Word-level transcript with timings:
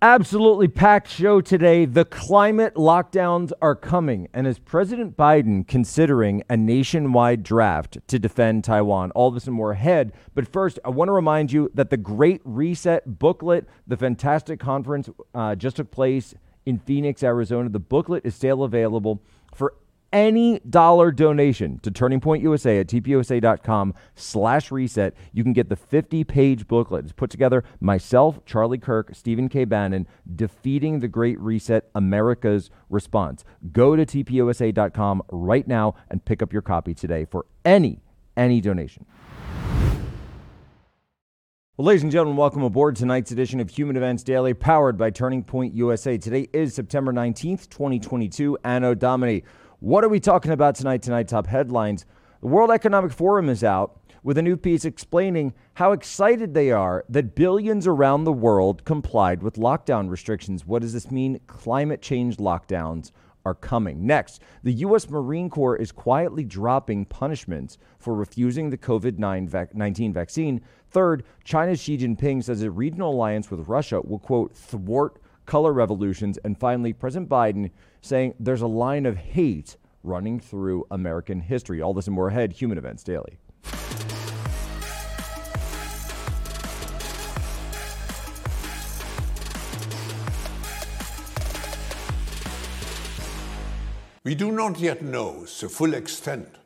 Absolutely 0.00 0.68
packed 0.68 1.10
show 1.10 1.40
today. 1.40 1.84
The 1.84 2.04
climate 2.04 2.76
lockdowns 2.76 3.50
are 3.60 3.74
coming. 3.74 4.28
And 4.32 4.46
is 4.46 4.60
President 4.60 5.16
Biden 5.16 5.66
considering 5.66 6.44
a 6.48 6.56
nationwide 6.56 7.42
draft 7.42 7.98
to 8.06 8.20
defend 8.20 8.62
Taiwan, 8.62 9.10
all 9.10 9.32
this 9.32 9.48
and 9.48 9.56
more 9.56 9.72
ahead. 9.72 10.12
But 10.36 10.46
first, 10.46 10.78
I 10.84 10.90
want 10.90 11.08
to 11.08 11.12
remind 11.12 11.50
you 11.50 11.68
that 11.74 11.90
the 11.90 11.96
Great 11.96 12.40
Reset 12.44 13.18
booklet, 13.18 13.66
the 13.88 13.96
fantastic 13.96 14.60
conference 14.60 15.10
uh, 15.34 15.56
just 15.56 15.74
took 15.74 15.90
place 15.90 16.32
in 16.64 16.78
Phoenix, 16.78 17.24
Arizona. 17.24 17.68
The 17.68 17.80
booklet 17.80 18.24
is 18.24 18.36
still 18.36 18.62
available 18.62 19.20
for 19.52 19.74
any 20.12 20.60
dollar 20.60 21.10
donation 21.10 21.78
to 21.80 21.90
Turning 21.90 22.20
Point 22.20 22.42
USA 22.42 22.80
at 22.80 22.86
tpusa.com 22.86 23.94
slash 24.14 24.70
reset, 24.70 25.14
you 25.32 25.42
can 25.42 25.52
get 25.52 25.68
the 25.68 25.76
50 25.76 26.24
page 26.24 26.66
booklet. 26.66 27.04
It's 27.04 27.12
put 27.12 27.30
together 27.30 27.64
myself, 27.80 28.44
Charlie 28.44 28.78
Kirk, 28.78 29.14
Stephen 29.14 29.48
K. 29.48 29.64
Bannon, 29.64 30.06
Defeating 30.34 31.00
the 31.00 31.08
Great 31.08 31.38
Reset, 31.40 31.88
America's 31.94 32.70
Response. 32.88 33.44
Go 33.72 33.96
to 33.96 34.06
tpusa.com 34.06 35.22
right 35.30 35.66
now 35.66 35.94
and 36.10 36.24
pick 36.24 36.42
up 36.42 36.52
your 36.52 36.62
copy 36.62 36.94
today 36.94 37.24
for 37.24 37.46
any, 37.64 38.02
any 38.36 38.60
donation. 38.60 39.06
Well, 41.78 41.86
ladies 41.86 42.02
and 42.02 42.10
gentlemen, 42.10 42.36
welcome 42.36 42.64
aboard 42.64 42.96
tonight's 42.96 43.30
edition 43.30 43.60
of 43.60 43.70
Human 43.70 43.96
Events 43.96 44.24
Daily, 44.24 44.52
powered 44.52 44.98
by 44.98 45.10
Turning 45.10 45.44
Point 45.44 45.74
USA. 45.74 46.18
Today 46.18 46.48
is 46.52 46.74
September 46.74 47.12
19th, 47.12 47.68
2022, 47.68 48.58
Anno 48.64 48.96
Domini. 48.96 49.44
What 49.80 50.02
are 50.02 50.08
we 50.08 50.18
talking 50.18 50.50
about 50.50 50.74
tonight? 50.74 51.02
Tonight, 51.02 51.28
top 51.28 51.46
headlines. 51.46 52.04
The 52.40 52.48
World 52.48 52.72
Economic 52.72 53.12
Forum 53.12 53.48
is 53.48 53.62
out 53.62 54.00
with 54.24 54.36
a 54.36 54.42
new 54.42 54.56
piece 54.56 54.84
explaining 54.84 55.54
how 55.74 55.92
excited 55.92 56.52
they 56.52 56.72
are 56.72 57.04
that 57.08 57.36
billions 57.36 57.86
around 57.86 58.24
the 58.24 58.32
world 58.32 58.84
complied 58.84 59.40
with 59.40 59.54
lockdown 59.54 60.10
restrictions. 60.10 60.66
What 60.66 60.82
does 60.82 60.94
this 60.94 61.12
mean? 61.12 61.38
Climate 61.46 62.02
change 62.02 62.38
lockdowns 62.38 63.12
are 63.44 63.54
coming. 63.54 64.04
Next, 64.04 64.42
the 64.64 64.72
U.S. 64.72 65.08
Marine 65.08 65.48
Corps 65.48 65.76
is 65.76 65.92
quietly 65.92 66.42
dropping 66.42 67.04
punishments 67.04 67.78
for 68.00 68.16
refusing 68.16 68.70
the 68.70 68.78
COVID 68.78 69.16
19 69.74 70.12
vaccine. 70.12 70.60
Third, 70.90 71.22
China's 71.44 71.80
Xi 71.80 71.98
Jinping 71.98 72.42
says 72.42 72.62
a 72.62 72.70
regional 72.72 73.12
alliance 73.12 73.48
with 73.48 73.68
Russia 73.68 74.00
will, 74.00 74.18
quote, 74.18 74.56
thwart 74.56 75.22
color 75.48 75.72
revolutions. 75.72 76.38
And 76.44 76.56
finally, 76.56 76.92
President 76.92 77.28
Biden 77.28 77.70
saying 78.02 78.34
there's 78.38 78.60
a 78.60 78.68
line 78.68 79.06
of 79.06 79.16
hate 79.16 79.76
running 80.04 80.38
through 80.38 80.86
American 80.90 81.40
history. 81.40 81.82
All 81.82 81.94
this 81.94 82.06
and 82.06 82.14
more 82.14 82.28
ahead, 82.28 82.52
Human 82.52 82.78
Events 82.78 83.02
Daily. 83.02 83.38
We 94.24 94.34
do 94.34 94.52
not 94.52 94.78
yet 94.78 95.00
know 95.00 95.46
the 95.46 95.70
full 95.70 95.94
extent 95.94 96.56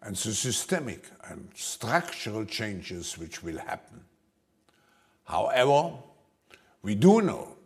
and 0.00 0.14
the 0.14 0.32
systemic 0.32 1.06
and 1.28 1.50
structural 1.56 2.44
changes 2.44 3.18
which 3.18 3.42
will 3.42 3.58
happen. 3.58 4.04
However, 5.24 5.94
we 6.82 6.94
do 6.94 7.20
know 7.20 7.56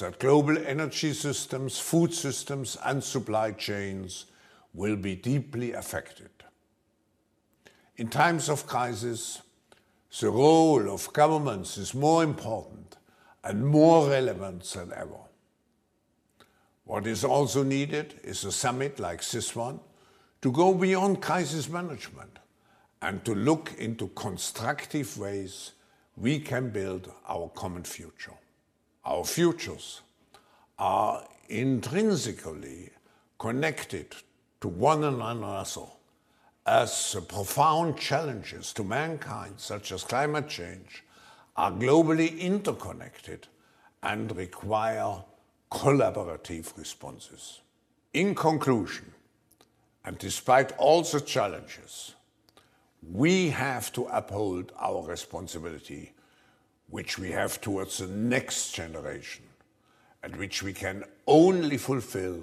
that 0.00 0.18
global 0.18 0.58
energy 0.58 1.12
systems, 1.12 1.78
food 1.78 2.12
systems, 2.12 2.76
and 2.84 3.02
supply 3.02 3.52
chains 3.52 4.26
will 4.74 4.96
be 4.96 5.14
deeply 5.14 5.72
affected. 5.72 6.30
In 7.96 8.08
times 8.08 8.48
of 8.48 8.66
crisis, 8.66 9.40
the 10.20 10.30
role 10.30 10.90
of 10.92 11.12
governments 11.12 11.78
is 11.78 11.94
more 11.94 12.22
important 12.22 12.96
and 13.42 13.66
more 13.66 14.08
relevant 14.08 14.64
than 14.64 14.92
ever. 14.92 15.20
What 16.84 17.06
is 17.06 17.24
also 17.24 17.62
needed 17.62 18.20
is 18.22 18.44
a 18.44 18.52
summit 18.52 19.00
like 19.00 19.26
this 19.26 19.56
one 19.56 19.80
to 20.42 20.52
go 20.52 20.74
beyond 20.74 21.22
crisis 21.22 21.68
management 21.68 22.38
and 23.02 23.24
to 23.24 23.34
look 23.34 23.72
into 23.78 24.08
constructive 24.08 25.18
ways 25.18 25.72
we 26.16 26.38
can 26.38 26.70
build 26.70 27.12
our 27.28 27.48
common 27.54 27.84
future 27.84 28.34
our 29.06 29.24
futures 29.24 30.02
are 30.78 31.24
intrinsically 31.48 32.90
connected 33.38 34.14
to 34.60 34.68
one 34.68 35.04
another 35.04 35.86
as 36.66 37.16
profound 37.28 37.96
challenges 37.96 38.72
to 38.72 38.82
mankind, 38.82 39.54
such 39.58 39.92
as 39.92 40.02
climate 40.02 40.48
change, 40.48 41.04
are 41.56 41.70
globally 41.70 42.38
interconnected 42.40 43.46
and 44.02 44.36
require 44.36 45.22
collaborative 45.70 46.76
responses. 46.76 47.60
In 48.12 48.34
conclusion, 48.34 49.12
and 50.04 50.18
despite 50.18 50.72
all 50.78 51.02
the 51.02 51.20
challenges, 51.20 52.14
we 53.12 53.50
have 53.50 53.92
to 53.92 54.06
uphold 54.06 54.72
our 54.80 55.06
responsibility 55.06 56.12
which 56.88 57.18
we 57.18 57.30
have 57.32 57.60
towards 57.60 57.98
the 57.98 58.06
next 58.06 58.72
generation 58.72 59.44
and 60.22 60.36
which 60.36 60.62
we 60.62 60.72
can 60.72 61.04
only 61.26 61.76
fulfill 61.76 62.40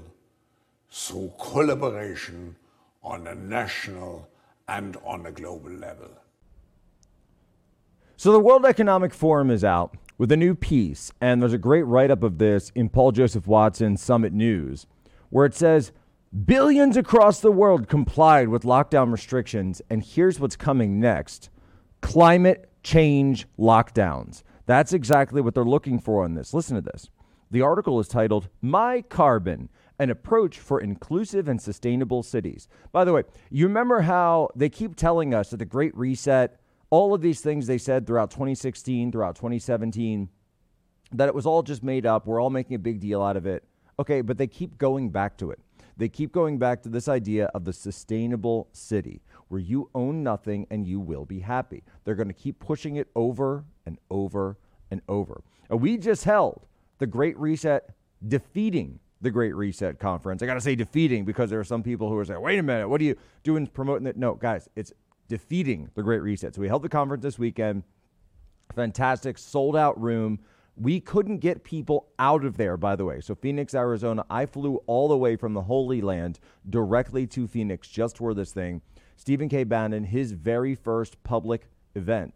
through 0.90 1.34
collaboration 1.40 2.56
on 3.04 3.28
a 3.28 3.36
national 3.36 4.28
and 4.68 4.98
on 5.06 5.26
a 5.26 5.32
global 5.32 5.72
level. 5.72 6.10
So, 8.16 8.32
the 8.32 8.40
World 8.40 8.66
Economic 8.66 9.14
Forum 9.14 9.50
is 9.50 9.64
out 9.64 9.98
with 10.18 10.32
a 10.32 10.38
new 10.38 10.56
piece, 10.56 11.12
and 11.20 11.42
there's 11.42 11.52
a 11.52 11.58
great 11.58 11.84
write 11.84 12.12
up 12.12 12.24
of 12.24 12.38
this 12.38 12.72
in 12.76 12.88
Paul 12.88 13.12
Joseph 13.12 13.48
Watson 13.48 13.98
Summit 13.98 14.32
News, 14.32 14.86
where 15.30 15.46
it 15.46 15.56
says 15.56 15.92
billions 16.46 16.96
across 16.96 17.40
the 17.42 17.52
world 17.52 17.90
complied 17.90 18.48
with 18.48 18.64
lockdown 18.64 19.12
restrictions, 19.12 19.82
and 19.90 20.04
here's 20.04 20.40
what's 20.40 20.56
coming 20.56 21.00
next 21.00 21.50
climate 22.02 22.70
change 22.84 23.48
lockdowns. 23.58 24.44
That's 24.66 24.94
exactly 24.94 25.42
what 25.42 25.56
they're 25.56 25.64
looking 25.64 26.00
for 26.00 26.24
on 26.24 26.36
this. 26.36 26.54
Listen 26.54 26.76
to 26.76 26.82
this. 26.82 27.10
The 27.52 27.62
article 27.62 28.00
is 28.00 28.08
titled 28.08 28.50
My 28.62 29.02
Carbon 29.02 29.70
An 30.00 30.10
Approach 30.10 30.60
for 30.60 30.80
Inclusive 30.80 31.48
and 31.48 31.62
Sustainable 31.62 32.24
Cities. 32.24 32.68
By 32.92 33.06
the 33.06 33.14
way, 33.14 33.24
you 33.50 33.68
remember 33.68 34.02
how 34.02 34.50
they 34.56 34.70
keep 34.70 34.96
telling 34.96 35.34
us 35.34 35.50
that 35.50 35.58
the 35.58 35.66
Great 35.66 35.96
Reset, 35.96 36.60
all 36.90 37.14
of 37.14 37.22
these 37.22 37.42
things 37.42 37.68
they 37.68 37.78
said 37.78 38.06
throughout 38.06 38.32
2016, 38.32 39.12
throughout 39.12 39.36
2017, 39.36 40.30
that 41.12 41.28
it 41.28 41.36
was 41.36 41.46
all 41.46 41.62
just 41.62 41.84
made 41.84 42.06
up. 42.06 42.26
We're 42.26 42.42
all 42.42 42.50
making 42.50 42.76
a 42.76 42.80
big 42.80 43.00
deal 43.00 43.22
out 43.22 43.38
of 43.38 43.46
it. 43.46 43.64
Okay, 44.00 44.22
but 44.22 44.38
they 44.38 44.48
keep 44.48 44.78
going 44.78 45.10
back 45.10 45.38
to 45.38 45.52
it. 45.52 45.60
They 45.96 46.10
keep 46.10 46.32
going 46.32 46.58
back 46.58 46.82
to 46.84 46.90
this 46.90 47.08
idea 47.08 47.46
of 47.54 47.66
the 47.66 47.74
sustainable 47.74 48.68
city 48.72 49.22
where 49.54 49.62
you 49.62 49.88
own 49.94 50.24
nothing 50.24 50.66
and 50.72 50.88
you 50.88 51.00
will 51.00 51.26
be 51.26 51.40
happy. 51.40 51.84
They're 52.04 52.16
going 52.16 52.28
to 52.28 52.34
keep 52.34 52.58
pushing 52.58 52.96
it 52.96 53.08
over 53.16 53.64
and 53.86 54.00
over 54.10 54.58
and 54.90 55.00
over. 55.08 55.44
And 55.70 55.80
we 55.80 55.98
just 55.98 56.24
held 56.24 56.66
the 56.98 57.06
Great 57.06 57.38
Reset 57.38 57.88
defeating 58.28 59.00
the 59.22 59.30
Great 59.30 59.54
Reset 59.56 60.00
conference. 60.00 60.42
I 60.42 60.48
got 60.48 60.56
to 60.56 60.62
say 60.62 60.74
defeating 60.74 61.24
because 61.24 61.52
there 61.52 61.60
are 61.60 61.64
some 61.64 61.84
people 61.84 62.10
who 62.10 62.18
are 62.18 62.26
saying, 62.26 62.42
wait 62.42 62.58
a 62.58 62.64
minute, 62.64 62.90
what 62.90 63.00
are 63.00 63.04
you 63.04 63.16
doing 63.44 63.68
promoting 63.68 64.06
that? 64.06 64.18
No, 64.18 64.34
guys, 64.34 64.68
it's 64.76 64.92
defeating 65.28 65.88
the 65.94 66.02
Great 66.02 66.24
Reset. 66.24 66.56
So 66.56 66.62
we 66.62 66.68
held 66.68 66.82
the 66.82 66.90
conference 66.90 67.22
this 67.22 67.38
weekend. 67.38 67.84
Fantastic, 68.74 69.38
sold 69.38 69.76
out 69.76 70.02
room. 70.02 70.40
We 70.76 71.00
couldn't 71.00 71.38
get 71.38 71.64
people 71.64 72.08
out 72.18 72.44
of 72.44 72.58
there, 72.58 72.76
by 72.76 72.96
the 72.96 73.06
way. 73.06 73.22
So, 73.22 73.36
Phoenix, 73.36 73.76
Arizona, 73.76 74.26
I 74.32 74.48
flew 74.48 74.78
all 74.88 75.08
the 75.08 75.18
way 75.18 75.36
from 75.36 75.54
the 75.54 75.62
Holy 75.62 76.02
Land 76.02 76.40
directly 76.68 77.28
to 77.28 77.46
Phoenix 77.46 77.88
just 77.88 78.18
for 78.18 78.34
this 78.34 78.52
thing. 78.52 78.82
Stephen 79.24 79.48
K. 79.48 79.64
Bannon, 79.64 80.04
his 80.04 80.34
very 80.34 80.76
first 80.76 81.24
public 81.24 81.70
event 81.96 82.34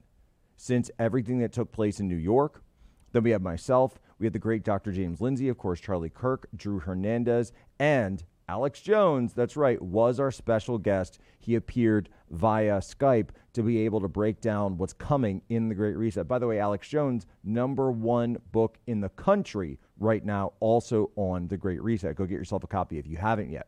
since 0.56 0.90
everything 0.98 1.40
that 1.40 1.52
took 1.52 1.74
place 1.74 2.00
in 2.00 2.08
New 2.08 2.16
York. 2.16 2.64
Then 3.12 3.24
we 3.24 3.32
have 3.32 3.42
myself. 3.42 4.00
We 4.20 4.26
had 4.26 4.32
the 4.32 4.40
great 4.40 4.64
Dr. 4.64 4.94
James 4.94 5.20
Lindsay, 5.20 5.50
of 5.50 5.58
course, 5.58 5.82
Charlie 5.82 6.10
Kirk, 6.10 6.48
Drew 6.56 6.80
Hernandez, 6.80 7.52
and 7.78 8.24
Alex 8.48 8.80
Jones, 8.80 9.34
that's 9.34 9.58
right, 9.58 9.82
was 9.82 10.18
our 10.18 10.32
special 10.32 10.78
guest. 10.78 11.20
He 11.42 11.56
appeared 11.56 12.08
via 12.32 12.78
Skype 12.78 13.32
to 13.52 13.64
be 13.64 13.80
able 13.80 14.00
to 14.00 14.08
break 14.08 14.40
down 14.40 14.78
what's 14.78 14.94
coming 14.94 15.42
in 15.50 15.68
the 15.68 15.76
Great 15.76 15.98
Reset. 15.98 16.26
By 16.26 16.40
the 16.40 16.48
way, 16.48 16.58
Alex 16.58 16.88
Jones, 16.88 17.28
number 17.44 17.92
one 17.92 18.38
book 18.54 18.78
in 18.88 19.02
the 19.02 19.10
country 19.10 19.78
right 20.00 20.24
now, 20.24 20.54
also 20.62 21.12
on 21.18 21.50
the 21.50 21.58
Great 21.58 21.84
Reset. 21.84 22.16
Go 22.16 22.26
get 22.26 22.36
yourself 22.36 22.64
a 22.64 22.68
copy 22.68 22.98
if 22.98 23.06
you 23.06 23.18
haven't 23.18 23.52
yet. 23.52 23.68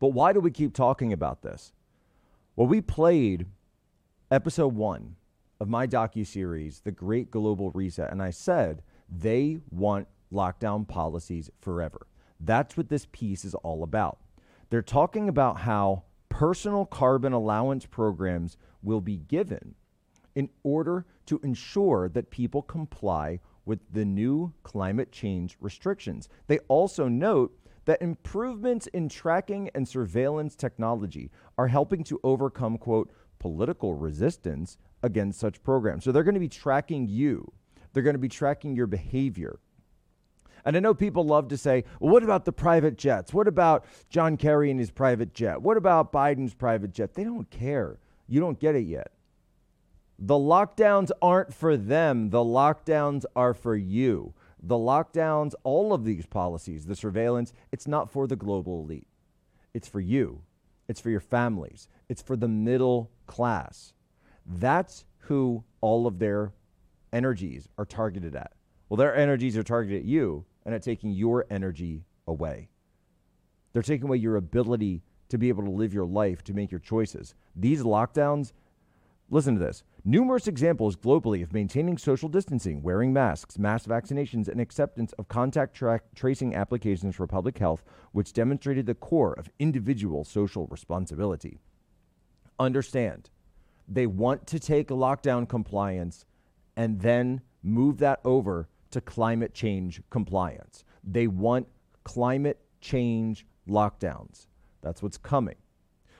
But 0.00 0.14
why 0.14 0.32
do 0.32 0.40
we 0.40 0.50
keep 0.50 0.72
talking 0.72 1.12
about 1.12 1.42
this? 1.42 1.74
Well, 2.54 2.66
we 2.66 2.82
played 2.82 3.46
episode 4.30 4.74
one 4.74 5.16
of 5.58 5.70
my 5.70 5.86
docu 5.86 6.26
series, 6.26 6.80
The 6.80 6.92
Great 6.92 7.30
Global 7.30 7.70
Reset, 7.70 8.10
and 8.10 8.22
I 8.22 8.28
said 8.28 8.82
they 9.08 9.60
want 9.70 10.06
lockdown 10.30 10.86
policies 10.86 11.48
forever. 11.62 12.06
That's 12.38 12.76
what 12.76 12.90
this 12.90 13.06
piece 13.10 13.46
is 13.46 13.54
all 13.54 13.82
about. 13.82 14.18
They're 14.68 14.82
talking 14.82 15.30
about 15.30 15.60
how 15.60 16.02
personal 16.28 16.84
carbon 16.84 17.32
allowance 17.32 17.86
programs 17.86 18.58
will 18.82 19.00
be 19.00 19.16
given 19.16 19.74
in 20.34 20.50
order 20.62 21.06
to 21.24 21.40
ensure 21.42 22.10
that 22.10 22.30
people 22.30 22.60
comply 22.60 23.40
with 23.64 23.80
the 23.90 24.04
new 24.04 24.52
climate 24.62 25.10
change 25.10 25.56
restrictions. 25.58 26.28
They 26.48 26.58
also 26.68 27.08
note 27.08 27.58
that 27.84 28.02
improvements 28.02 28.86
in 28.88 29.08
tracking 29.08 29.70
and 29.74 29.86
surveillance 29.86 30.54
technology 30.54 31.30
are 31.58 31.68
helping 31.68 32.04
to 32.04 32.20
overcome, 32.22 32.78
quote, 32.78 33.10
political 33.38 33.94
resistance 33.94 34.78
against 35.02 35.40
such 35.40 35.62
programs. 35.62 36.04
So 36.04 36.12
they're 36.12 36.22
going 36.22 36.34
to 36.34 36.40
be 36.40 36.48
tracking 36.48 37.08
you, 37.08 37.52
they're 37.92 38.02
going 38.02 38.14
to 38.14 38.18
be 38.18 38.28
tracking 38.28 38.76
your 38.76 38.86
behavior. 38.86 39.58
And 40.64 40.76
I 40.76 40.80
know 40.80 40.94
people 40.94 41.24
love 41.24 41.48
to 41.48 41.56
say, 41.56 41.82
well, 41.98 42.12
what 42.12 42.22
about 42.22 42.44
the 42.44 42.52
private 42.52 42.96
jets? 42.96 43.34
What 43.34 43.48
about 43.48 43.84
John 44.10 44.36
Kerry 44.36 44.70
and 44.70 44.78
his 44.78 44.92
private 44.92 45.34
jet? 45.34 45.60
What 45.60 45.76
about 45.76 46.12
Biden's 46.12 46.54
private 46.54 46.92
jet? 46.92 47.14
They 47.14 47.24
don't 47.24 47.50
care. 47.50 47.98
You 48.28 48.38
don't 48.38 48.60
get 48.60 48.76
it 48.76 48.86
yet. 48.86 49.10
The 50.18 50.34
lockdowns 50.34 51.10
aren't 51.20 51.52
for 51.52 51.76
them, 51.76 52.30
the 52.30 52.44
lockdowns 52.44 53.24
are 53.34 53.54
for 53.54 53.74
you. 53.74 54.34
The 54.62 54.76
lockdowns, 54.76 55.54
all 55.64 55.92
of 55.92 56.04
these 56.04 56.26
policies, 56.26 56.86
the 56.86 56.94
surveillance, 56.94 57.52
it's 57.72 57.88
not 57.88 58.10
for 58.10 58.26
the 58.26 58.36
global 58.36 58.80
elite. 58.80 59.08
It's 59.74 59.88
for 59.88 60.00
you. 60.00 60.42
It's 60.88 61.00
for 61.00 61.10
your 61.10 61.20
families. 61.20 61.88
It's 62.08 62.22
for 62.22 62.36
the 62.36 62.48
middle 62.48 63.10
class. 63.26 63.92
That's 64.46 65.04
who 65.18 65.64
all 65.80 66.06
of 66.06 66.18
their 66.18 66.52
energies 67.12 67.68
are 67.78 67.84
targeted 67.84 68.36
at. 68.36 68.52
Well, 68.88 68.96
their 68.96 69.16
energies 69.16 69.56
are 69.56 69.62
targeted 69.62 70.00
at 70.00 70.04
you 70.04 70.44
and 70.64 70.74
at 70.74 70.82
taking 70.82 71.12
your 71.12 71.46
energy 71.50 72.04
away. 72.26 72.68
They're 73.72 73.82
taking 73.82 74.06
away 74.06 74.18
your 74.18 74.36
ability 74.36 75.02
to 75.30 75.38
be 75.38 75.48
able 75.48 75.64
to 75.64 75.70
live 75.70 75.94
your 75.94 76.04
life, 76.04 76.44
to 76.44 76.54
make 76.54 76.70
your 76.70 76.80
choices. 76.80 77.34
These 77.56 77.82
lockdowns, 77.82 78.52
listen 79.30 79.54
to 79.54 79.60
this 79.60 79.82
numerous 80.04 80.48
examples 80.48 80.96
globally 80.96 81.42
of 81.42 81.52
maintaining 81.52 81.96
social 81.96 82.28
distancing, 82.28 82.82
wearing 82.82 83.12
masks, 83.12 83.58
mass 83.58 83.86
vaccinations, 83.86 84.48
and 84.48 84.60
acceptance 84.60 85.12
of 85.14 85.28
contact 85.28 85.74
tra- 85.74 86.00
tracing 86.14 86.54
applications 86.54 87.14
for 87.14 87.26
public 87.26 87.58
health, 87.58 87.84
which 88.12 88.32
demonstrated 88.32 88.86
the 88.86 88.94
core 88.94 89.32
of 89.34 89.48
individual 89.58 90.24
social 90.24 90.66
responsibility. 90.68 91.60
Understand, 92.58 93.30
they 93.88 94.06
want 94.06 94.46
to 94.46 94.58
take 94.58 94.88
lockdown 94.88 95.48
compliance 95.48 96.24
and 96.76 97.00
then 97.00 97.40
move 97.62 97.98
that 97.98 98.20
over 98.24 98.68
to 98.90 99.00
climate 99.00 99.54
change 99.54 100.02
compliance. 100.10 100.84
They 101.04 101.26
want 101.26 101.66
climate 102.04 102.60
change 102.80 103.46
lockdowns. 103.68 104.46
That's 104.82 105.02
what's 105.02 105.18
coming. 105.18 105.56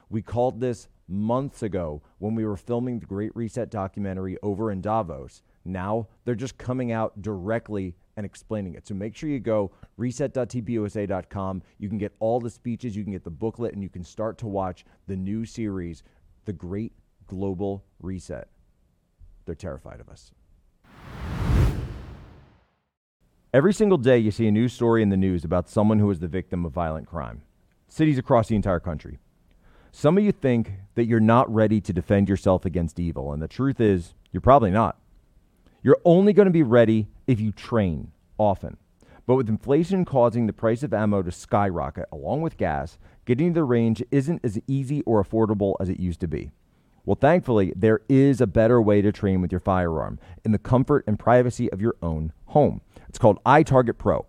We 0.09 0.23
called 0.23 0.61
this 0.61 0.89
months 1.09 1.63
ago 1.63 2.03
when 2.19 2.35
we 2.35 2.45
were 2.45 2.57
filming 2.57 2.99
the 2.99 3.07
Great 3.07 3.35
Reset 3.35 3.71
documentary 3.71 4.37
over 4.43 4.71
in 4.71 4.81
Davos. 4.81 5.43
Now 5.65 6.09
they're 6.25 6.35
just 6.35 6.59
coming 6.59 6.93
out 6.93 7.21
directly 7.23 7.95
and 8.17 8.27
explaining 8.27 8.75
it. 8.75 8.87
So 8.87 8.95
make 8.95 9.17
sure 9.17 9.29
you 9.29 9.41
go 9.41 9.71
reset.tpusa.com. 9.97 11.63
You 11.79 11.89
can 11.89 11.99
get 11.99 12.13
all 12.19 12.41
the 12.41 12.51
speeches, 12.51 12.97
you 12.97 13.05
can 13.05 13.13
get 13.13 13.25
the 13.25 13.31
booklet, 13.31 13.75
and 13.75 13.83
you 13.83 13.89
can 13.89 14.05
start 14.05 14.39
to 14.39 14.47
watch 14.47 14.85
the 15.07 15.17
new 15.17 15.45
series, 15.45 16.03
The 16.45 16.53
Great 16.53 16.93
Global 17.27 17.85
Reset. 18.01 18.49
They're 19.45 19.55
terrified 19.55 20.01
of 20.01 20.09
us. 20.09 20.33
Every 23.55 23.75
single 23.75 23.99
day, 23.99 24.19
you 24.19 24.31
see 24.31 24.47
a 24.47 24.51
news 24.51 24.73
story 24.73 25.03
in 25.03 25.11
the 25.11 25.17
news 25.17 25.45
about 25.45 25.69
someone 25.69 25.99
who 25.99 26.11
is 26.11 26.21
the 26.21 26.29
victim 26.29 26.65
of 26.65 26.73
violent 26.73 27.07
crime. 27.07 27.43
Cities 27.87 28.17
across 28.17 28.49
the 28.49 28.57
entire 28.57 28.81
country. 28.81 29.19
Some 29.95 30.17
of 30.17 30.25
you 30.25 30.33
think 30.33 30.73
that 30.95 31.05
you're 31.05 31.21
not 31.21 31.53
ready 31.53 31.79
to 31.83 31.93
defend 31.93 32.27
yourself 32.27 32.65
against 32.65 32.99
evil, 32.99 33.31
and 33.31 33.43
the 33.43 33.47
truth 33.47 33.79
is, 33.79 34.15
you're 34.33 34.41
probably 34.41 34.71
not. 34.71 34.99
You're 35.83 36.01
only 36.07 36.33
going 36.33 36.47
to 36.47 36.53
be 36.53 36.63
ready 36.63 37.09
if 37.27 37.39
you 37.39 37.53
train 37.53 38.11
often. 38.39 38.79
But 39.27 39.35
with 39.35 39.51
inflation 39.51 40.07
causing 40.07 40.47
the 40.47 40.55
price 40.55 40.83
of 40.83 40.95
ammo 40.95 41.21
to 41.23 41.31
skyrocket 41.31 42.07
along 42.11 42.41
with 42.41 42.57
gas, 42.57 42.97
getting 43.27 43.53
to 43.53 43.61
the 43.61 43.65
range 43.65 44.03
isn't 44.11 44.41
as 44.43 44.59
easy 44.67 45.03
or 45.03 45.23
affordable 45.23 45.75
as 45.79 45.91
it 45.91 46.01
used 46.01 46.21
to 46.21 46.27
be. 46.27 46.53
Well, 47.05 47.17
thankfully, 47.17 47.75
there 47.77 48.01
is 48.09 48.41
a 48.41 48.47
better 48.47 48.81
way 48.81 49.03
to 49.03 49.13
train 49.13 49.43
with 49.43 49.53
your 49.53 49.61
firearm 49.61 50.19
in 50.43 50.53
the 50.53 50.59
comfort 50.59 51.05
and 51.07 51.19
privacy 51.19 51.71
of 51.71 51.83
your 51.83 51.97
own 52.03 52.33
home. 52.47 52.81
It's 53.11 53.19
called 53.19 53.45
iTarget 53.45 53.99
Pro. 53.99 54.25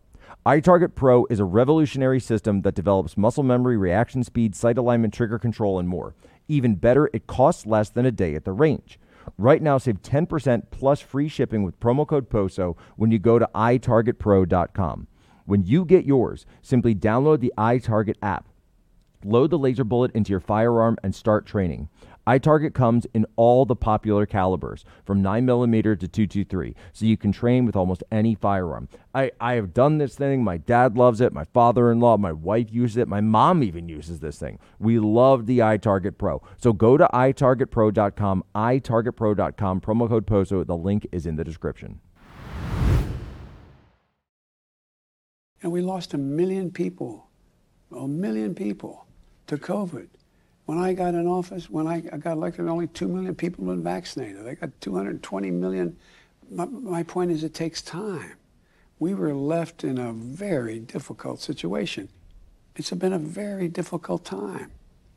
iTarget 0.46 0.94
Pro 0.94 1.26
is 1.30 1.40
a 1.40 1.46
revolutionary 1.46 2.20
system 2.20 2.64
that 2.64 2.76
develops 2.76 3.16
muscle 3.16 3.44
memory, 3.44 3.78
reaction 3.78 4.26
speed, 4.26 4.58
sight 4.58 4.78
alignment, 4.78 5.14
trigger 5.14 5.40
control, 5.40 5.80
and 5.80 5.88
more. 5.88 6.16
Even 6.50 6.76
better, 6.76 7.10
it 7.14 7.28
costs 7.28 7.66
less 7.66 7.90
than 7.90 8.06
a 8.06 8.12
day 8.12 8.36
at 8.36 8.44
the 8.44 8.52
range. 8.52 9.00
Right 9.38 9.62
now, 9.62 9.78
save 9.78 10.02
10% 10.02 10.64
plus 10.70 11.00
free 11.00 11.30
shipping 11.30 11.64
with 11.64 11.80
promo 11.80 12.06
code 12.06 12.30
POSO 12.30 12.76
when 12.98 13.10
you 13.10 13.20
go 13.20 13.40
to 13.40 13.50
itargetpro.com. 13.56 15.08
When 15.46 15.64
you 15.64 15.86
get 15.86 16.04
yours, 16.04 16.46
simply 16.62 16.94
download 16.94 17.40
the 17.40 17.54
iTarget 17.58 18.16
app, 18.22 18.50
load 19.24 19.50
the 19.50 19.58
laser 19.58 19.86
bullet 19.86 20.12
into 20.12 20.32
your 20.32 20.42
firearm, 20.42 20.98
and 21.04 21.16
start 21.16 21.46
training 21.46 21.88
iTarget 22.26 22.74
comes 22.74 23.06
in 23.14 23.26
all 23.36 23.66
the 23.66 23.76
popular 23.76 24.26
calibers, 24.26 24.86
from 25.06 25.22
9mm 25.22 26.00
to 26.00 26.08
223, 26.08 26.76
so 26.94 27.06
you 27.06 27.18
can 27.18 27.32
train 27.32 27.66
with 27.66 27.76
almost 27.76 28.04
any 28.12 28.34
firearm. 28.34 28.88
I, 29.14 29.32
I 29.40 29.56
have 29.56 29.74
done 29.74 29.98
this 29.98 30.16
thing. 30.16 30.44
My 30.44 30.58
dad 30.58 30.98
loves 30.98 31.20
it. 31.20 31.34
My 31.34 31.44
father 31.44 31.92
in 31.92 32.00
law, 32.00 32.18
my 32.18 32.32
wife 32.32 32.68
uses 32.72 32.98
it. 32.98 33.08
My 33.08 33.22
mom 33.22 33.62
even 33.62 33.90
uses 33.90 34.20
this 34.20 34.38
thing. 34.38 34.60
We 34.80 35.00
love 35.00 35.46
the 35.46 35.60
iTarget 35.60 36.18
Pro. 36.18 36.42
So 36.58 36.72
go 36.72 36.98
to 36.98 37.08
itargetpro.com, 37.14 38.44
itargetpro.com, 38.56 39.82
promo 39.82 40.08
code 40.08 40.26
POSO. 40.26 40.66
The 40.66 40.78
link 40.78 41.08
is 41.12 41.26
in 41.26 41.36
the 41.36 41.44
description. 41.44 42.00
And 45.62 45.72
we 45.72 45.82
lost 45.82 46.14
a 46.14 46.18
million 46.18 46.72
people, 46.72 47.28
a 47.96 48.08
million 48.08 48.54
people 48.54 49.08
to 49.48 49.58
COVID. 49.58 50.08
When 50.66 50.78
I 50.78 50.94
got 50.94 51.14
in 51.14 51.28
office, 51.28 51.70
when 51.70 51.88
I, 51.88 52.00
got 52.00 52.34
elected, 52.34 52.68
only 52.68 52.88
2 52.88 53.08
million 53.08 53.36
people 53.36 53.66
had 53.66 53.76
been 53.76 53.84
vaccinated. 53.84 54.48
I 54.48 54.56
got 54.56 54.70
220 54.80 55.52
million. 55.52 55.98
My, 56.50 56.66
my 56.66 57.04
point 57.04 57.32
is, 57.32 57.44
it 57.44 57.54
takes 57.54 57.82
time. 57.82 58.38
We 59.00 59.14
were 59.14 59.34
left 59.34 59.84
in 59.84 59.98
a 59.98 60.14
very 60.14 60.80
difficult 60.80 61.42
situation. 61.42 62.08
It's 62.76 62.92
been 62.92 63.14
a 63.14 63.20
very 63.20 63.68
difficult 63.68 64.24
time, 64.24 64.72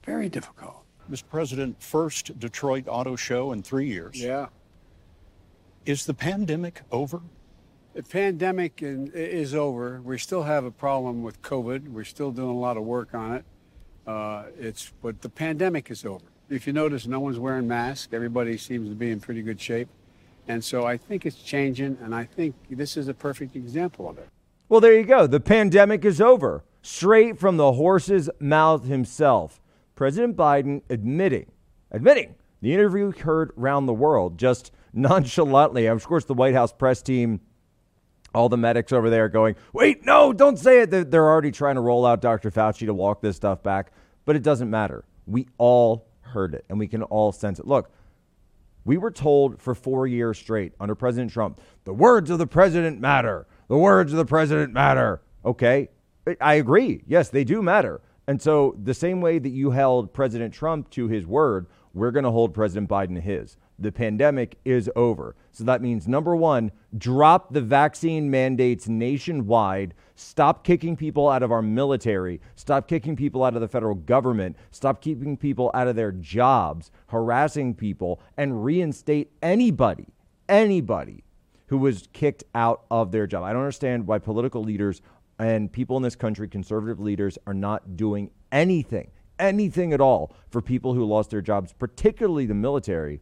very 0.04 0.28
difficult. 0.28 0.82
Mr. 1.10 1.24
President, 1.30 1.80
first 1.80 2.38
Detroit 2.38 2.84
Auto 2.88 3.14
Show 3.14 3.52
in 3.52 3.62
three 3.62 3.86
years. 3.86 4.20
Yeah. 4.20 4.46
Is 5.84 6.04
the 6.04 6.14
pandemic 6.14 6.82
over? 6.90 7.20
The 7.94 8.02
pandemic 8.02 8.80
is 8.82 9.54
over. 9.54 10.00
We 10.02 10.18
still 10.18 10.42
have 10.42 10.64
a 10.64 10.70
problem 10.70 11.22
with 11.22 11.40
COVID. 11.42 11.88
We're 11.88 12.04
still 12.04 12.32
doing 12.32 12.50
a 12.50 12.58
lot 12.58 12.76
of 12.76 12.82
work 12.82 13.14
on 13.14 13.34
it. 13.34 13.44
Uh, 14.06 14.44
it's 14.58 14.92
but 15.02 15.20
the 15.22 15.28
pandemic 15.28 15.90
is 15.90 16.04
over. 16.04 16.24
If 16.48 16.66
you 16.66 16.72
notice, 16.72 17.06
no 17.06 17.18
one's 17.18 17.38
wearing 17.38 17.66
masks. 17.66 18.12
Everybody 18.12 18.56
seems 18.56 18.88
to 18.88 18.94
be 18.94 19.10
in 19.10 19.20
pretty 19.20 19.42
good 19.42 19.60
shape, 19.60 19.88
and 20.46 20.62
so 20.62 20.86
I 20.86 20.96
think 20.96 21.26
it's 21.26 21.36
changing. 21.36 21.98
And 22.02 22.14
I 22.14 22.24
think 22.24 22.54
this 22.70 22.96
is 22.96 23.08
a 23.08 23.14
perfect 23.14 23.56
example 23.56 24.08
of 24.08 24.18
it. 24.18 24.28
Well, 24.68 24.80
there 24.80 24.94
you 24.94 25.04
go. 25.04 25.26
The 25.26 25.40
pandemic 25.40 26.04
is 26.04 26.20
over. 26.20 26.64
Straight 26.82 27.36
from 27.36 27.56
the 27.56 27.72
horse's 27.72 28.30
mouth 28.38 28.84
himself, 28.84 29.60
President 29.96 30.36
Biden 30.36 30.82
admitting, 30.88 31.46
admitting 31.90 32.36
the 32.62 32.72
interview 32.72 33.10
heard 33.10 33.50
around 33.58 33.86
the 33.86 33.92
world 33.92 34.38
just 34.38 34.70
nonchalantly. 34.92 35.86
Of 35.86 36.04
course, 36.06 36.24
the 36.24 36.34
White 36.34 36.54
House 36.54 36.72
press 36.72 37.02
team 37.02 37.40
all 38.36 38.48
the 38.48 38.56
medics 38.56 38.92
over 38.92 39.08
there 39.08 39.28
going, 39.28 39.56
wait, 39.72 40.04
no, 40.04 40.32
don't 40.32 40.58
say 40.58 40.80
it. 40.80 41.10
They're 41.10 41.28
already 41.28 41.50
trying 41.50 41.76
to 41.76 41.80
roll 41.80 42.04
out 42.04 42.20
Dr. 42.20 42.50
Fauci 42.50 42.86
to 42.86 42.94
walk 42.94 43.22
this 43.22 43.36
stuff 43.36 43.62
back, 43.62 43.92
but 44.24 44.36
it 44.36 44.42
doesn't 44.42 44.68
matter. 44.68 45.04
We 45.26 45.48
all 45.58 46.06
heard 46.20 46.54
it 46.54 46.64
and 46.68 46.78
we 46.78 46.86
can 46.86 47.02
all 47.02 47.32
sense 47.32 47.58
it. 47.58 47.66
Look, 47.66 47.90
we 48.84 48.98
were 48.98 49.10
told 49.10 49.60
for 49.60 49.74
four 49.74 50.06
years 50.06 50.38
straight 50.38 50.72
under 50.78 50.94
President 50.94 51.32
Trump, 51.32 51.60
the 51.84 51.94
words 51.94 52.30
of 52.30 52.38
the 52.38 52.46
president 52.46 53.00
matter. 53.00 53.46
The 53.68 53.78
words 53.78 54.12
of 54.12 54.18
the 54.18 54.26
president 54.26 54.72
matter. 54.72 55.22
Okay, 55.44 55.88
I 56.40 56.54
agree. 56.54 57.02
Yes, 57.06 57.30
they 57.30 57.42
do 57.42 57.62
matter. 57.62 58.00
And 58.28 58.40
so, 58.40 58.76
the 58.82 58.94
same 58.94 59.20
way 59.20 59.38
that 59.38 59.48
you 59.48 59.70
held 59.70 60.12
President 60.12 60.52
Trump 60.52 60.90
to 60.90 61.08
his 61.08 61.26
word, 61.26 61.66
we're 61.94 62.10
going 62.10 62.24
to 62.24 62.30
hold 62.30 62.54
President 62.54 62.88
Biden 62.88 63.14
to 63.14 63.20
his 63.20 63.56
the 63.78 63.92
pandemic 63.92 64.58
is 64.64 64.90
over. 64.96 65.36
So 65.52 65.64
that 65.64 65.82
means 65.82 66.08
number 66.08 66.34
one, 66.34 66.72
drop 66.96 67.52
the 67.52 67.60
vaccine 67.60 68.30
mandates 68.30 68.88
nationwide. 68.88 69.94
Stop 70.14 70.64
kicking 70.64 70.96
people 70.96 71.28
out 71.28 71.42
of 71.42 71.52
our 71.52 71.62
military. 71.62 72.40
Stop 72.54 72.88
kicking 72.88 73.16
people 73.16 73.44
out 73.44 73.54
of 73.54 73.60
the 73.60 73.68
federal 73.68 73.94
government. 73.94 74.56
Stop 74.70 75.02
keeping 75.02 75.36
people 75.36 75.70
out 75.74 75.88
of 75.88 75.96
their 75.96 76.12
jobs, 76.12 76.90
harassing 77.08 77.74
people, 77.74 78.20
and 78.36 78.64
reinstate 78.64 79.30
anybody, 79.42 80.08
anybody 80.48 81.22
who 81.66 81.78
was 81.78 82.08
kicked 82.12 82.44
out 82.54 82.84
of 82.90 83.12
their 83.12 83.26
job. 83.26 83.42
I 83.42 83.52
don't 83.52 83.62
understand 83.62 84.06
why 84.06 84.18
political 84.18 84.62
leaders 84.62 85.02
and 85.38 85.70
people 85.70 85.98
in 85.98 86.02
this 86.02 86.16
country, 86.16 86.48
conservative 86.48 87.00
leaders, 87.00 87.36
are 87.46 87.54
not 87.54 87.96
doing 87.96 88.30
anything, 88.52 89.10
anything 89.38 89.92
at 89.92 90.00
all 90.00 90.34
for 90.48 90.62
people 90.62 90.94
who 90.94 91.04
lost 91.04 91.30
their 91.30 91.42
jobs, 91.42 91.74
particularly 91.74 92.46
the 92.46 92.54
military 92.54 93.20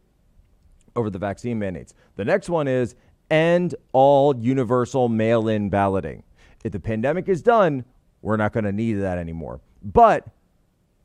over 0.95 1.09
the 1.09 1.19
vaccine 1.19 1.59
mandates. 1.59 1.93
The 2.15 2.25
next 2.25 2.49
one 2.49 2.67
is 2.67 2.95
end 3.29 3.75
all 3.91 4.35
universal 4.37 5.09
mail 5.09 5.47
in 5.47 5.69
balloting. 5.69 6.23
If 6.63 6.71
the 6.71 6.79
pandemic 6.79 7.29
is 7.29 7.41
done, 7.41 7.85
we're 8.21 8.37
not 8.37 8.53
going 8.53 8.63
to 8.63 8.71
need 8.71 8.93
that 8.93 9.17
anymore. 9.17 9.61
But 9.83 10.27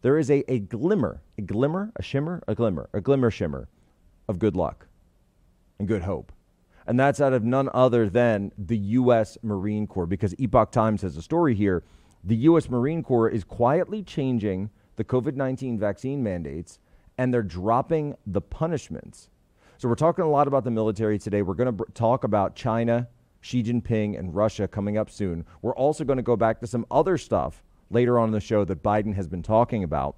there 0.03 0.19
is 0.19 0.31
a, 0.31 0.43
a 0.51 0.61
glimmer, 0.61 1.21
a 1.37 1.43
glimmer, 1.43 1.93
a 1.97 2.03
shimmer, 2.03 2.43
a 2.49 2.55
glimmer, 2.55 2.89
a 2.93 3.01
glimmer 3.01 3.31
shimmer 3.31 3.69
of 4.29 4.39
good 4.39 4.57
luck 4.57 4.87
and 5.79 5.87
good 5.87 6.03
hope. 6.03 6.33
And 6.87 6.99
that's 6.99 7.21
out 7.21 7.33
of 7.33 7.45
none 7.45 7.69
other 7.75 8.09
than 8.09 8.53
the 8.57 8.79
U.S. 8.79 9.37
Marine 9.43 9.87
Corps, 9.87 10.07
because 10.07 10.35
Epoch 10.39 10.73
Times 10.73 11.03
has 11.03 11.17
a 11.17 11.23
story 11.23 11.55
here. 11.55 11.85
The 12.25 12.37
U.S. 12.37 12.69
Marine 12.69 13.03
Corps 13.03 13.29
is 13.29 13.45
quietly 13.45 14.03
changing 14.03 14.71
the 14.97 15.05
COVID 15.05 15.35
19 15.35 15.79
vaccine 15.79 16.23
mandates 16.23 16.79
and 17.21 17.35
they're 17.35 17.43
dropping 17.43 18.17
the 18.27 18.41
punishments. 18.41 19.29
So, 19.81 19.89
we're 19.89 19.95
talking 19.95 20.27
a 20.27 20.29
lot 20.29 20.47
about 20.47 20.65
the 20.65 20.71
military 20.71 21.19
today. 21.19 21.41
We're 21.41 21.55
going 21.55 21.75
to 21.75 21.85
talk 21.95 22.25
about 22.25 22.55
China, 22.55 23.09
Xi 23.41 23.63
Jinping, 23.63 24.19
and 24.19 24.35
Russia 24.35 24.69
coming 24.69 24.99
up 24.99 25.09
soon. 25.09 25.47
We're 25.63 25.75
also 25.75 26.05
going 26.05 26.19
to 26.19 26.23
go 26.23 26.37
back 26.37 26.61
to 26.61 26.67
some 26.67 26.85
other 26.91 27.17
stuff 27.17 27.63
later 27.89 28.19
on 28.19 28.29
in 28.29 28.33
the 28.33 28.41
show 28.41 28.67
that 28.67 28.83
Biden 28.83 29.15
has 29.15 29.27
been 29.27 29.43
talking 29.43 29.83
about. 29.83 30.17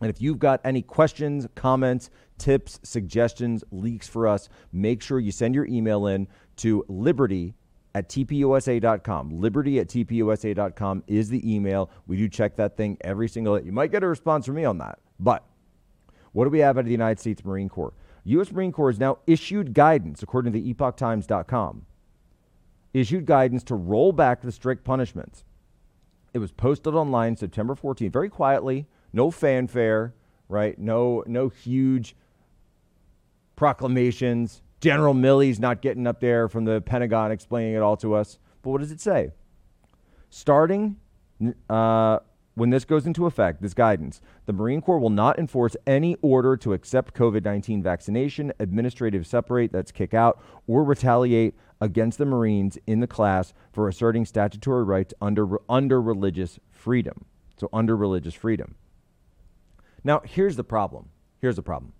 And 0.00 0.08
if 0.08 0.22
you've 0.22 0.38
got 0.38 0.62
any 0.64 0.80
questions, 0.80 1.46
comments, 1.54 2.08
tips, 2.38 2.80
suggestions, 2.82 3.62
leaks 3.70 4.08
for 4.08 4.26
us, 4.26 4.48
make 4.72 5.02
sure 5.02 5.20
you 5.20 5.32
send 5.32 5.54
your 5.54 5.66
email 5.66 6.06
in 6.06 6.26
to 6.56 6.82
liberty 6.88 7.52
at 7.94 8.08
tpusa.com. 8.08 9.38
Liberty 9.38 9.80
at 9.80 9.88
tpusa.com 9.88 11.04
is 11.06 11.28
the 11.28 11.54
email. 11.54 11.90
We 12.06 12.16
do 12.16 12.26
check 12.26 12.56
that 12.56 12.78
thing 12.78 12.96
every 13.02 13.28
single 13.28 13.58
day. 13.58 13.66
You 13.66 13.72
might 13.72 13.92
get 13.92 14.02
a 14.02 14.08
response 14.08 14.46
from 14.46 14.54
me 14.54 14.64
on 14.64 14.78
that. 14.78 14.98
But 15.20 15.44
what 16.32 16.44
do 16.44 16.50
we 16.50 16.60
have 16.60 16.78
out 16.78 16.80
of 16.80 16.86
the 16.86 16.92
United 16.92 17.20
States 17.20 17.44
Marine 17.44 17.68
Corps? 17.68 17.92
U.S. 18.28 18.52
Marine 18.52 18.72
Corps 18.72 18.90
has 18.90 19.00
now 19.00 19.18
issued 19.26 19.74
guidance, 19.74 20.22
according 20.22 20.52
to 20.52 20.58
the 20.60 20.74
epochtimes.com, 20.74 21.86
issued 22.92 23.26
guidance 23.26 23.62
to 23.64 23.74
roll 23.74 24.12
back 24.12 24.42
the 24.42 24.52
strict 24.52 24.84
punishments. 24.84 25.44
It 26.34 26.38
was 26.38 26.52
posted 26.52 26.94
online 26.94 27.36
September 27.36 27.74
14th, 27.74 28.12
very 28.12 28.28
quietly, 28.28 28.86
no 29.12 29.30
fanfare, 29.30 30.14
right? 30.48 30.78
No, 30.78 31.24
no 31.26 31.48
huge 31.48 32.14
proclamations. 33.56 34.62
General 34.80 35.14
Milley's 35.14 35.58
not 35.58 35.80
getting 35.80 36.06
up 36.06 36.20
there 36.20 36.48
from 36.48 36.64
the 36.64 36.80
Pentagon 36.80 37.32
explaining 37.32 37.74
it 37.74 37.82
all 37.82 37.96
to 37.96 38.14
us. 38.14 38.38
But 38.62 38.70
what 38.70 38.80
does 38.80 38.92
it 38.92 39.00
say? 39.00 39.32
Starting 40.30 40.96
uh, 41.70 42.18
when 42.58 42.70
this 42.70 42.84
goes 42.84 43.06
into 43.06 43.26
effect, 43.26 43.62
this 43.62 43.74
guidance, 43.74 44.20
the 44.46 44.52
Marine 44.52 44.80
Corps 44.80 44.98
will 44.98 45.10
not 45.10 45.38
enforce 45.38 45.76
any 45.86 46.16
order 46.22 46.56
to 46.56 46.72
accept 46.72 47.14
COVID 47.14 47.44
19 47.44 47.82
vaccination, 47.82 48.52
administrative 48.58 49.26
separate, 49.26 49.72
that's 49.72 49.92
kick 49.92 50.12
out, 50.12 50.42
or 50.66 50.82
retaliate 50.82 51.54
against 51.80 52.18
the 52.18 52.26
Marines 52.26 52.76
in 52.86 53.00
the 53.00 53.06
class 53.06 53.54
for 53.72 53.88
asserting 53.88 54.24
statutory 54.24 54.82
rights 54.82 55.14
under, 55.20 55.46
under 55.68 56.02
religious 56.02 56.58
freedom. 56.70 57.24
So, 57.56 57.68
under 57.72 57.96
religious 57.96 58.34
freedom. 58.34 58.74
Now, 60.04 60.22
here's 60.24 60.56
the 60.56 60.64
problem. 60.64 61.08
Here's 61.40 61.56
the 61.56 61.62
problem. 61.62 61.92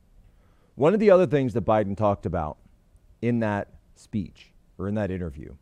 One 0.75 0.95
of 0.95 1.01
the 1.01 1.11
other 1.11 1.27
things 1.27 1.55
that 1.55 1.65
Biden 1.65 1.97
talked 1.97 2.27
about 2.27 2.59
in 3.21 3.41
that 3.41 3.69
speech 3.97 4.53
or 4.79 4.87
in 4.89 4.95
that 4.95 5.11
interview 5.11 5.55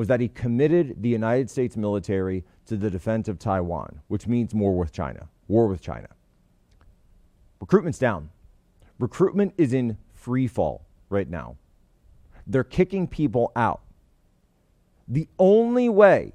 was 0.00 0.08
that 0.08 0.18
he 0.18 0.28
committed 0.28 1.02
the 1.02 1.10
United 1.10 1.50
States 1.50 1.76
military 1.76 2.42
to 2.64 2.74
the 2.74 2.88
defense 2.88 3.28
of 3.28 3.38
Taiwan, 3.38 4.00
which 4.08 4.26
means 4.26 4.54
war 4.54 4.74
with 4.74 4.92
China. 4.92 5.28
War 5.46 5.66
with 5.66 5.82
China. 5.82 6.08
Recruitment's 7.60 7.98
down. 7.98 8.30
Recruitment 8.98 9.52
is 9.58 9.74
in 9.74 9.98
free 10.14 10.46
fall 10.46 10.86
right 11.10 11.28
now. 11.28 11.58
They're 12.46 12.64
kicking 12.64 13.08
people 13.08 13.52
out. 13.54 13.82
The 15.06 15.28
only 15.38 15.90
way, 15.90 16.32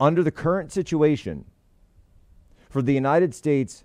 under 0.00 0.24
the 0.24 0.32
current 0.32 0.72
situation, 0.72 1.44
for 2.68 2.82
the 2.82 2.94
United 2.94 3.32
States 3.32 3.84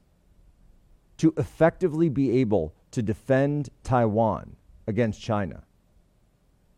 to 1.17 1.35
effectively 1.38 2.09
be 2.09 2.31
able 2.39 2.73
to 2.89 3.03
defend 3.03 3.69
Taiwan 3.83 4.55
against 4.88 5.21
China, 5.21 5.61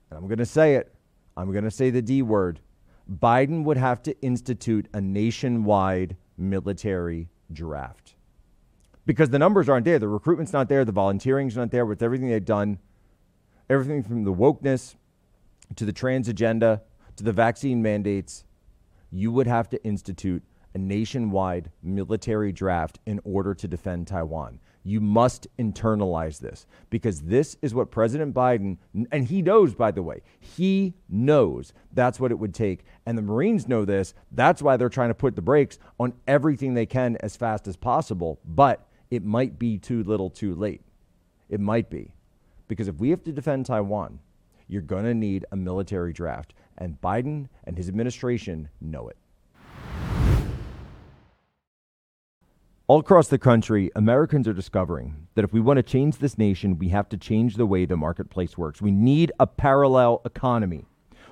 and 0.10 0.18
I'm 0.20 0.28
going 0.28 0.40
to 0.40 0.46
say 0.46 0.76
it, 0.76 0.93
I'm 1.36 1.52
going 1.52 1.64
to 1.64 1.72
say 1.72 1.90
the 1.90 2.02
D 2.02 2.22
word, 2.22 2.60
Biden 3.12 3.64
would 3.64 3.78
have 3.78 4.02
to 4.04 4.20
institute 4.22 4.88
a 4.94 5.02
nationwide 5.02 6.16
military 6.38 7.30
draft. 7.52 8.16
Because 9.06 9.30
the 9.30 9.40
numbers 9.40 9.68
aren't 9.68 9.86
there. 9.86 10.00
The 10.00 10.08
recruitment's 10.08 10.54
not 10.54 10.70
there. 10.70 10.86
The 10.86 10.92
volunteering's 10.92 11.58
not 11.58 11.72
there 11.72 11.86
with 11.86 12.02
everything 12.02 12.30
they've 12.30 12.44
done. 12.44 12.80
Everything 13.70 14.04
from 14.04 14.24
the 14.24 14.34
wokeness 14.34 14.96
to 15.76 15.86
the 15.86 15.92
trans 15.92 16.28
agenda 16.28 16.82
to 17.16 17.24
the 17.24 17.34
vaccine 17.34 17.82
mandates. 17.82 18.46
You 19.12 19.32
would 19.32 19.48
have 19.48 19.70
to 19.70 19.84
institute 19.84 20.44
a 20.74 20.78
nationwide 20.78 21.70
military 21.82 22.52
draft 22.52 23.00
in 23.06 23.20
order 23.24 23.54
to 23.54 23.68
defend 23.68 24.08
Taiwan. 24.08 24.60
You 24.86 25.00
must 25.00 25.48
internalize 25.58 26.40
this 26.40 26.66
because 26.90 27.22
this 27.22 27.56
is 27.62 27.74
what 27.74 27.90
President 27.90 28.34
Biden, 28.34 28.78
and 29.12 29.26
he 29.26 29.42
knows, 29.42 29.74
by 29.74 29.92
the 29.92 30.04
way, 30.04 30.22
he 30.42 30.94
knows 31.08 31.72
that's 31.94 32.20
what 32.20 32.32
it 32.32 32.40
would 32.40 32.54
take. 32.54 32.84
And 33.06 33.18
the 33.18 33.22
Marines 33.22 33.68
know 33.68 33.86
this. 33.86 34.14
That's 34.32 34.62
why 34.62 34.76
they're 34.76 34.90
trying 34.90 35.10
to 35.10 35.14
put 35.14 35.36
the 35.36 35.42
brakes 35.42 35.80
on 36.00 36.14
everything 36.28 36.74
they 36.74 36.86
can 36.86 37.18
as 37.22 37.38
fast 37.38 37.68
as 37.68 37.78
possible. 37.78 38.40
But 38.44 38.86
it 39.10 39.24
might 39.24 39.58
be 39.58 39.78
too 39.78 40.04
little 40.04 40.30
too 40.30 40.54
late. 40.54 40.82
It 41.50 41.62
might 41.62 41.90
be. 41.90 42.12
Because 42.68 42.88
if 42.88 43.00
we 43.00 43.10
have 43.12 43.24
to 43.24 43.32
defend 43.32 43.66
Taiwan, 43.66 44.20
you're 44.68 44.82
going 44.82 45.06
to 45.06 45.14
need 45.14 45.46
a 45.52 45.56
military 45.56 46.12
draft. 46.12 46.54
And 46.78 47.00
Biden 47.00 47.48
and 47.66 47.78
his 47.78 47.88
administration 47.88 48.68
know 48.82 49.08
it. 49.08 49.18
All 52.94 53.00
across 53.00 53.28
the 53.28 53.40
country, 53.40 53.90
Americans 53.96 54.48
are 54.48 54.54
discovering 54.54 55.26
that 55.34 55.44
if 55.44 55.52
we 55.52 55.60
want 55.60 55.78
to 55.78 55.82
change 55.82 56.20
this 56.20 56.38
nation, 56.38 56.78
we 56.78 56.90
have 56.90 57.10
to 57.10 57.18
change 57.18 57.56
the 57.56 57.66
way 57.66 57.86
the 57.86 57.98
marketplace 57.98 58.56
works. 58.56 58.84
We 58.84 58.92
need 58.92 59.32
a 59.40 59.48
parallel 59.48 60.22
economy. 60.26 60.86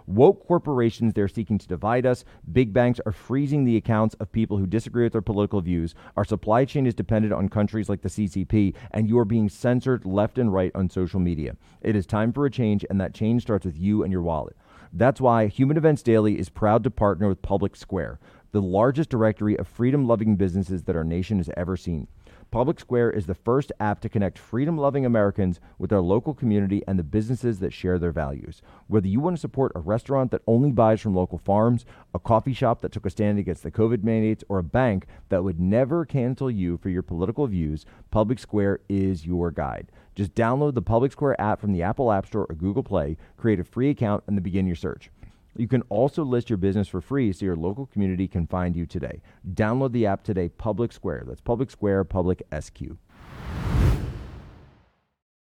Woke 0.07 0.47
corporations, 0.47 1.13
they're 1.13 1.27
seeking 1.27 1.59
to 1.59 1.67
divide 1.67 2.07
us. 2.07 2.25
Big 2.51 2.73
banks 2.73 2.99
are 3.05 3.11
freezing 3.11 3.63
the 3.63 3.77
accounts 3.77 4.15
of 4.15 4.31
people 4.31 4.57
who 4.57 4.65
disagree 4.65 5.03
with 5.03 5.13
their 5.13 5.21
political 5.21 5.61
views. 5.61 5.93
Our 6.17 6.25
supply 6.25 6.65
chain 6.65 6.87
is 6.87 6.95
dependent 6.95 7.31
on 7.31 7.47
countries 7.47 7.89
like 7.89 8.01
the 8.01 8.09
CCP, 8.09 8.73
and 8.89 9.07
you 9.07 9.19
are 9.19 9.25
being 9.25 9.47
censored 9.47 10.03
left 10.03 10.39
and 10.39 10.51
right 10.51 10.71
on 10.73 10.89
social 10.89 11.19
media. 11.19 11.55
It 11.83 11.95
is 11.95 12.07
time 12.07 12.33
for 12.33 12.47
a 12.47 12.49
change, 12.49 12.83
and 12.89 12.99
that 12.99 13.13
change 13.13 13.43
starts 13.43 13.67
with 13.67 13.77
you 13.77 14.01
and 14.01 14.11
your 14.11 14.23
wallet. 14.23 14.57
That's 14.93 15.21
why 15.21 15.45
Human 15.45 15.77
Events 15.77 16.01
Daily 16.01 16.39
is 16.39 16.49
proud 16.49 16.83
to 16.83 16.91
partner 16.91 17.29
with 17.29 17.43
Public 17.43 17.75
Square 17.75 18.19
the 18.51 18.61
largest 18.61 19.09
directory 19.09 19.57
of 19.57 19.67
freedom 19.67 20.07
loving 20.07 20.35
businesses 20.35 20.83
that 20.83 20.95
our 20.95 21.03
nation 21.03 21.37
has 21.37 21.49
ever 21.55 21.77
seen. 21.77 22.07
Public 22.51 22.81
Square 22.81 23.11
is 23.11 23.27
the 23.27 23.33
first 23.33 23.71
app 23.79 24.01
to 24.01 24.09
connect 24.09 24.37
freedom 24.37 24.77
loving 24.77 25.05
Americans 25.05 25.61
with 25.79 25.89
their 25.89 26.01
local 26.01 26.33
community 26.33 26.83
and 26.85 26.99
the 26.99 27.03
businesses 27.03 27.59
that 27.59 27.71
share 27.71 27.97
their 27.97 28.11
values. 28.11 28.61
Whether 28.87 29.07
you 29.07 29.21
want 29.21 29.37
to 29.37 29.39
support 29.39 29.71
a 29.73 29.79
restaurant 29.79 30.31
that 30.31 30.41
only 30.45 30.69
buys 30.71 30.99
from 30.99 31.15
local 31.15 31.37
farms, 31.37 31.85
a 32.13 32.19
coffee 32.19 32.53
shop 32.53 32.81
that 32.81 32.91
took 32.91 33.05
a 33.05 33.09
stand 33.09 33.39
against 33.39 33.63
the 33.63 33.71
COVID 33.71 34.03
mandates, 34.03 34.43
or 34.49 34.57
a 34.57 34.63
bank 34.63 35.05
that 35.29 35.45
would 35.45 35.61
never 35.61 36.03
cancel 36.03 36.51
you 36.51 36.77
for 36.77 36.89
your 36.89 37.03
political 37.03 37.47
views, 37.47 37.85
Public 38.09 38.37
Square 38.37 38.81
is 38.89 39.25
your 39.25 39.49
guide. 39.49 39.89
Just 40.13 40.35
download 40.35 40.73
the 40.73 40.81
Public 40.81 41.13
Square 41.13 41.39
app 41.39 41.61
from 41.61 41.71
the 41.71 41.83
Apple 41.83 42.11
App 42.11 42.25
Store 42.25 42.47
or 42.49 42.55
Google 42.55 42.83
Play, 42.83 43.15
create 43.37 43.61
a 43.61 43.63
free 43.63 43.89
account, 43.89 44.25
and 44.27 44.35
then 44.35 44.43
begin 44.43 44.67
your 44.67 44.75
search. 44.75 45.09
You 45.57 45.67
can 45.67 45.81
also 45.89 46.23
list 46.23 46.49
your 46.49 46.57
business 46.57 46.87
for 46.87 47.01
free 47.01 47.33
so 47.33 47.45
your 47.45 47.57
local 47.57 47.85
community 47.85 48.27
can 48.27 48.47
find 48.47 48.75
you 48.75 48.85
today. 48.85 49.21
Download 49.53 49.91
the 49.91 50.05
app 50.05 50.23
today, 50.23 50.47
Public 50.47 50.93
Square. 50.93 51.25
That's 51.27 51.41
Public 51.41 51.69
Square, 51.69 52.05
Public 52.05 52.43
SQ. 52.57 52.81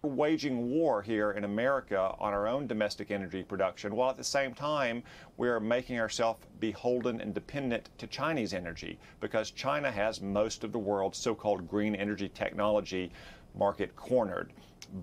We're 0.04 0.10
waging 0.10 0.70
war 0.70 1.02
here 1.02 1.32
in 1.32 1.46
America 1.46 2.14
on 2.20 2.34
our 2.34 2.46
own 2.46 2.68
domestic 2.68 3.10
energy 3.10 3.42
production, 3.42 3.96
while 3.96 4.10
at 4.10 4.18
the 4.18 4.24
same 4.26 4.54
time 4.54 5.02
we 5.38 5.48
are 5.48 5.62
making 5.62 5.98
ourselves 5.98 6.42
beholden 6.60 7.22
and 7.22 7.34
dependent 7.34 7.90
to 8.00 8.08
Chinese 8.08 8.54
energy 8.54 9.00
because 9.22 9.52
China 9.52 9.90
has 9.90 10.20
most 10.20 10.66
of 10.66 10.74
the 10.74 10.80
world's 10.80 11.18
so 11.18 11.34
called 11.34 11.70
green 11.70 11.96
energy 11.96 12.28
technology 12.28 13.14
market 13.56 13.96
cornered. 13.96 14.54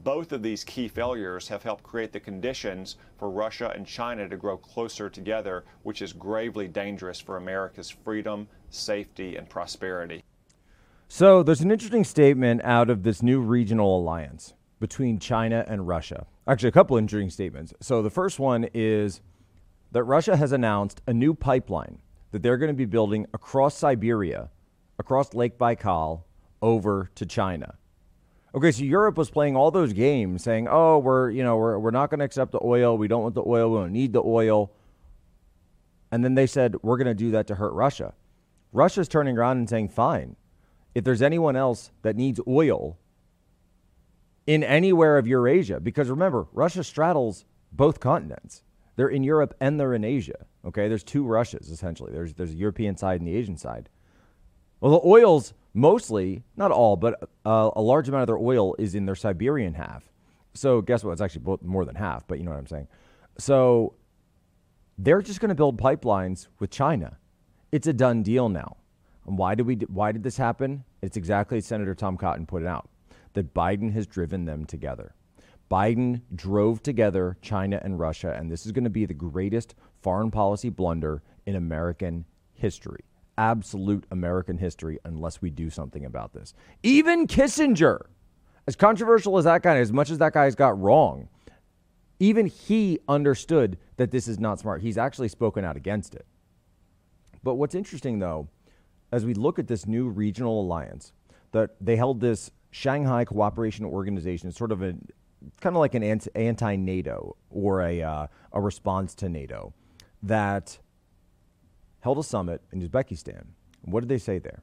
Both 0.04 0.32
of 0.32 0.42
these 0.42 0.62
key 0.62 0.86
failures 0.86 1.48
have 1.48 1.62
helped 1.62 1.82
create 1.82 2.12
the 2.12 2.20
conditions 2.20 2.96
for 3.18 3.28
Russia 3.28 3.72
and 3.74 3.86
China 3.86 4.28
to 4.28 4.36
grow 4.36 4.56
closer 4.56 5.10
together, 5.10 5.64
which 5.82 6.00
is 6.00 6.12
gravely 6.12 6.68
dangerous 6.68 7.18
for 7.18 7.36
America's 7.36 7.90
freedom, 7.90 8.46
safety, 8.68 9.36
and 9.36 9.48
prosperity. 9.48 10.22
So, 11.08 11.42
there's 11.42 11.60
an 11.60 11.72
interesting 11.72 12.04
statement 12.04 12.62
out 12.62 12.88
of 12.88 13.02
this 13.02 13.20
new 13.20 13.40
regional 13.40 13.98
alliance 13.98 14.54
between 14.78 15.18
China 15.18 15.64
and 15.66 15.88
Russia. 15.88 16.24
Actually, 16.46 16.68
a 16.68 16.72
couple 16.72 16.96
interesting 16.96 17.30
statements. 17.30 17.74
So, 17.80 18.00
the 18.00 18.10
first 18.10 18.38
one 18.38 18.68
is 18.72 19.20
that 19.90 20.04
Russia 20.04 20.36
has 20.36 20.52
announced 20.52 21.02
a 21.08 21.12
new 21.12 21.34
pipeline 21.34 22.00
that 22.30 22.44
they're 22.44 22.58
going 22.58 22.70
to 22.70 22.74
be 22.74 22.84
building 22.84 23.26
across 23.34 23.76
Siberia, 23.76 24.50
across 25.00 25.34
Lake 25.34 25.58
Baikal, 25.58 26.22
over 26.62 27.10
to 27.16 27.26
China. 27.26 27.74
Okay, 28.54 28.72
so 28.72 28.82
Europe 28.82 29.16
was 29.16 29.30
playing 29.30 29.56
all 29.56 29.70
those 29.70 29.92
games 29.92 30.42
saying, 30.42 30.66
"Oh, 30.68 30.98
we're, 30.98 31.30
you 31.30 31.44
know, 31.44 31.56
we're 31.56 31.78
we're 31.78 31.90
not 31.90 32.10
going 32.10 32.18
to 32.18 32.24
accept 32.24 32.52
the 32.52 32.60
oil. 32.62 32.98
We 32.98 33.08
don't 33.08 33.22
want 33.22 33.34
the 33.34 33.44
oil. 33.46 33.70
We 33.70 33.78
don't 33.78 33.92
need 33.92 34.12
the 34.12 34.22
oil." 34.22 34.72
And 36.10 36.24
then 36.24 36.34
they 36.34 36.46
said, 36.46 36.76
"We're 36.82 36.96
going 36.96 37.06
to 37.06 37.14
do 37.14 37.30
that 37.32 37.46
to 37.48 37.54
hurt 37.54 37.72
Russia." 37.72 38.14
Russia's 38.72 39.08
turning 39.08 39.38
around 39.38 39.58
and 39.58 39.68
saying, 39.68 39.88
"Fine. 39.88 40.36
If 40.94 41.04
there's 41.04 41.22
anyone 41.22 41.54
else 41.54 41.92
that 42.02 42.16
needs 42.16 42.40
oil 42.48 42.98
in 44.46 44.64
anywhere 44.64 45.16
of 45.16 45.28
Eurasia 45.28 45.78
because 45.78 46.10
remember, 46.10 46.48
Russia 46.52 46.82
straddles 46.82 47.44
both 47.70 48.00
continents. 48.00 48.64
They're 48.96 49.08
in 49.08 49.22
Europe 49.22 49.54
and 49.60 49.78
they're 49.78 49.94
in 49.94 50.02
Asia. 50.04 50.46
Okay, 50.64 50.88
there's 50.88 51.04
two 51.04 51.24
Russias 51.24 51.70
essentially. 51.70 52.12
There's 52.12 52.34
there's 52.34 52.50
a 52.50 52.56
European 52.56 52.96
side 52.96 53.20
and 53.20 53.28
the 53.28 53.36
Asian 53.36 53.56
side. 53.56 53.88
Well, 54.80 54.92
the 54.92 55.06
oils 55.06 55.52
mostly, 55.74 56.42
not 56.56 56.70
all, 56.70 56.96
but 56.96 57.28
uh, 57.44 57.70
a 57.74 57.82
large 57.82 58.08
amount 58.08 58.22
of 58.22 58.26
their 58.28 58.38
oil 58.38 58.74
is 58.78 58.94
in 58.94 59.06
their 59.06 59.14
Siberian 59.14 59.74
half. 59.74 60.10
So 60.54 60.80
guess 60.80 61.04
what? 61.04 61.12
It's 61.12 61.20
actually 61.20 61.58
more 61.62 61.84
than 61.84 61.94
half, 61.94 62.26
but 62.26 62.38
you 62.38 62.44
know 62.44 62.50
what 62.50 62.58
I'm 62.58 62.66
saying. 62.66 62.88
So 63.38 63.94
they're 64.98 65.22
just 65.22 65.40
going 65.40 65.50
to 65.50 65.54
build 65.54 65.78
pipelines 65.78 66.48
with 66.58 66.70
China. 66.70 67.18
It's 67.72 67.86
a 67.86 67.92
done 67.92 68.22
deal 68.22 68.48
now. 68.48 68.76
And 69.26 69.38
why 69.38 69.54
did 69.54 69.66
we? 69.66 69.76
Why 69.76 70.12
did 70.12 70.22
this 70.22 70.36
happen? 70.36 70.84
It's 71.02 71.16
exactly 71.16 71.58
as 71.58 71.66
Senator 71.66 71.94
Tom 71.94 72.16
Cotton 72.16 72.46
put 72.46 72.62
it 72.62 72.68
out 72.68 72.88
that 73.34 73.54
Biden 73.54 73.92
has 73.92 74.06
driven 74.06 74.44
them 74.44 74.64
together. 74.64 75.14
Biden 75.70 76.22
drove 76.34 76.82
together 76.82 77.36
China 77.42 77.80
and 77.84 77.98
Russia, 77.98 78.34
and 78.36 78.50
this 78.50 78.66
is 78.66 78.72
going 78.72 78.84
to 78.84 78.90
be 78.90 79.06
the 79.06 79.14
greatest 79.14 79.76
foreign 80.02 80.30
policy 80.30 80.68
blunder 80.68 81.22
in 81.46 81.54
American 81.54 82.24
history. 82.54 83.04
Absolute 83.40 84.04
American 84.10 84.58
history, 84.58 84.98
unless 85.06 85.40
we 85.40 85.48
do 85.48 85.70
something 85.70 86.04
about 86.04 86.34
this. 86.34 86.52
Even 86.82 87.26
Kissinger, 87.26 88.02
as 88.66 88.76
controversial 88.76 89.38
as 89.38 89.46
that 89.46 89.62
guy, 89.62 89.78
as 89.78 89.94
much 89.94 90.10
as 90.10 90.18
that 90.18 90.34
guy's 90.34 90.54
got 90.54 90.78
wrong, 90.78 91.26
even 92.18 92.44
he 92.44 92.98
understood 93.08 93.78
that 93.96 94.10
this 94.10 94.28
is 94.28 94.38
not 94.38 94.60
smart. 94.60 94.82
He's 94.82 94.98
actually 94.98 95.28
spoken 95.28 95.64
out 95.64 95.74
against 95.74 96.14
it. 96.14 96.26
But 97.42 97.54
what's 97.54 97.74
interesting, 97.74 98.18
though, 98.18 98.48
as 99.10 99.24
we 99.24 99.32
look 99.32 99.58
at 99.58 99.66
this 99.66 99.86
new 99.86 100.10
regional 100.10 100.60
alliance, 100.60 101.14
that 101.52 101.70
they 101.80 101.96
held 101.96 102.20
this 102.20 102.50
Shanghai 102.72 103.24
Cooperation 103.24 103.86
Organization, 103.86 104.52
sort 104.52 104.70
of 104.70 104.82
a 104.82 104.94
kind 105.62 105.74
of 105.74 105.80
like 105.80 105.94
an 105.94 106.02
anti 106.02 106.76
NATO 106.76 107.36
or 107.48 107.80
a, 107.80 108.02
uh, 108.02 108.26
a 108.52 108.60
response 108.60 109.14
to 109.14 109.30
NATO, 109.30 109.72
that 110.22 110.78
held 112.00 112.18
a 112.18 112.22
summit 112.22 112.62
in 112.72 112.80
Uzbekistan. 112.80 113.44
What 113.82 114.00
did 114.00 114.08
they 114.08 114.18
say 114.18 114.38
there? 114.38 114.62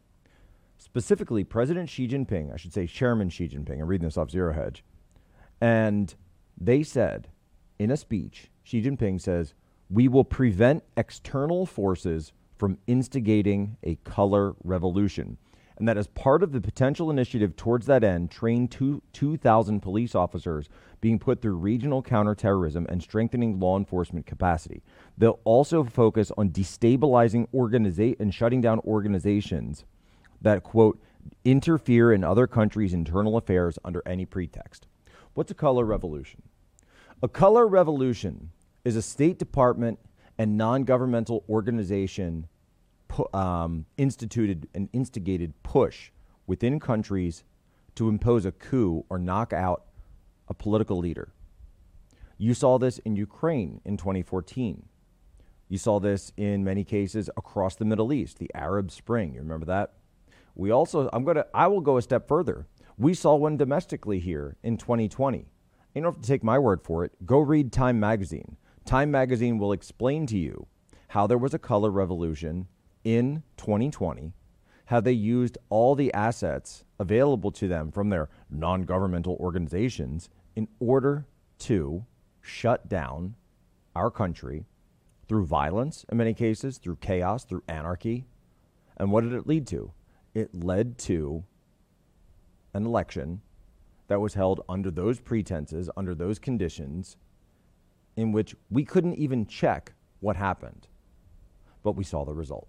Specifically, 0.78 1.44
President 1.44 1.90
Xi 1.90 2.08
Jinping, 2.08 2.54
I 2.54 2.58
should 2.58 2.74
say 2.74 2.86
Chairman 2.86 3.30
Xi 3.30 3.48
Jinping, 3.50 3.82
I'm 3.82 3.88
reading 3.88 4.08
this 4.08 4.18
off 4.18 4.30
Zero 4.30 4.54
Hedge, 4.54 4.84
and 5.60 6.14
they 6.60 6.84
said 6.84 7.30
in 7.80 7.92
a 7.92 7.98
speech, 7.98 8.52
Xi 8.64 8.82
Jinping 8.82 9.20
says, 9.20 9.54
We 9.90 10.08
will 10.08 10.24
prevent 10.24 10.84
external 10.96 11.66
forces 11.66 12.32
from 12.58 12.78
instigating 12.88 13.78
a 13.84 13.96
color 14.04 14.56
revolution 14.64 15.38
and 15.78 15.88
that 15.88 15.98
as 15.98 16.08
part 16.08 16.42
of 16.42 16.52
the 16.52 16.62
potential 16.62 17.12
initiative 17.12 17.56
towards 17.56 17.86
that 17.86 18.04
end, 18.04 18.32
train 18.32 18.68
two, 18.68 19.02
2,000 19.14 19.80
police 19.80 20.16
officers 20.16 20.70
being 21.02 21.20
put 21.20 21.42
through 21.42 21.56
regional 21.56 22.02
counterterrorism 22.02 22.86
and 22.90 23.02
strengthening 23.02 23.60
law 23.60 23.78
enforcement 23.78 24.26
capacity. 24.26 24.82
They'll 25.18 25.40
also 25.44 25.84
focus 25.84 26.32
on 26.38 26.50
destabilizing 26.50 27.48
organiza- 27.54 28.20
and 28.20 28.34
shutting 28.34 28.62
down 28.62 28.80
organizations 28.80 29.86
that, 30.42 30.64
quote, 30.64 31.00
interfere 31.46 32.12
in 32.12 32.24
other 32.24 32.48
countries' 32.48 32.94
internal 32.94 33.38
affairs 33.38 33.78
under 33.86 34.02
any 34.06 34.26
pretext. 34.26 34.88
What's 35.34 35.52
a 35.52 35.56
color 35.56 35.86
revolution? 35.86 36.42
A 37.22 37.28
color 37.28 37.68
revolution 37.68 38.52
is 38.84 38.96
a 38.96 39.02
State 39.02 39.38
Department 39.38 40.00
and 40.38 40.58
non 40.58 40.84
governmental 40.84 41.44
organization 41.50 42.48
pu- 43.18 43.38
um, 43.38 43.86
instituted 43.98 44.68
and 44.76 44.90
instigated 44.94 45.52
push 45.64 46.12
within 46.46 46.80
countries 46.80 47.44
to 47.96 48.10
impose 48.10 48.46
a 48.46 48.52
coup 48.52 49.04
or 49.10 49.18
knock 49.18 49.52
out 49.54 49.86
a 50.48 50.54
political 50.54 50.98
leader. 50.98 51.34
You 52.38 52.54
saw 52.54 52.78
this 52.78 53.00
in 53.00 53.16
Ukraine 53.16 53.82
in 53.84 53.98
2014. 53.98 54.86
You 55.68 55.78
saw 55.78 56.00
this 56.00 56.32
in 56.38 56.64
many 56.64 56.84
cases 56.84 57.30
across 57.36 57.76
the 57.76 57.86
Middle 57.86 58.14
East, 58.14 58.38
the 58.38 58.52
Arab 58.54 58.92
Spring. 58.92 59.34
You 59.34 59.40
remember 59.40 59.66
that? 59.66 59.94
We 60.56 60.72
also, 60.72 61.10
I'm 61.12 61.24
going 61.24 61.38
to, 61.38 61.48
I 61.54 61.68
will 61.68 61.82
go 61.82 61.98
a 61.98 62.02
step 62.02 62.28
further. 62.28 62.68
We 62.98 63.14
saw 63.14 63.36
one 63.36 63.58
domestically 63.58 64.20
here 64.20 64.58
in 64.64 64.78
2020. 64.78 65.40
You 65.96 66.02
don't 66.02 66.14
have 66.14 66.22
to 66.22 66.28
take 66.28 66.44
my 66.44 66.60
word 66.60 66.82
for 66.84 67.04
it. 67.04 67.14
Go 67.26 67.40
read 67.40 67.72
Time 67.72 68.00
Magazine. 68.00 68.58
Time 68.86 69.10
Magazine 69.10 69.58
will 69.58 69.72
explain 69.72 70.28
to 70.28 70.38
you 70.38 70.68
how 71.10 71.26
there 71.26 71.38
was 71.38 71.56
a 71.56 71.60
color 71.60 71.90
revolution 71.90 72.68
in 73.08 73.42
2020 73.56 74.34
have 74.88 75.06
they 75.06 75.14
used 75.14 75.58
all 75.70 75.96
the 75.96 76.14
assets 76.14 76.84
available 77.00 77.52
to 77.52 77.66
them 77.66 77.90
from 77.90 78.10
their 78.10 78.28
non 78.50 78.84
governmental 78.84 79.38
organizations 79.40 80.30
in 80.58 80.68
order 80.82 81.26
to 81.58 82.06
shut 82.42 82.90
down 82.90 83.36
our 83.96 84.12
country 84.12 84.66
through 85.26 85.46
violence, 85.46 86.06
in 86.12 86.18
many 86.18 86.34
cases, 86.34 86.80
through 86.80 86.98
chaos, 86.98 87.46
through 87.46 87.64
anarchy. 87.70 88.26
And 88.98 89.10
what 89.10 89.24
did 89.24 89.32
it 89.32 89.48
lead 89.48 89.68
to? 89.68 89.94
It 90.34 90.54
led 90.54 90.98
to 91.00 91.46
an 92.74 92.86
election 92.86 93.40
that 94.10 94.20
was 94.20 94.34
held 94.34 94.66
under 94.68 94.92
those 94.92 95.22
pretenses, 95.22 95.90
under 95.96 96.14
those 96.14 96.40
conditions, 96.40 97.16
in 98.18 98.34
which 98.34 98.54
we 98.70 98.84
couldn't 98.84 99.16
even 99.16 99.46
check 99.46 99.94
what 100.20 100.36
happened. 100.36 100.88
But 101.84 101.94
we 101.94 102.04
saw 102.04 102.26
the 102.26 102.34
result 102.34 102.68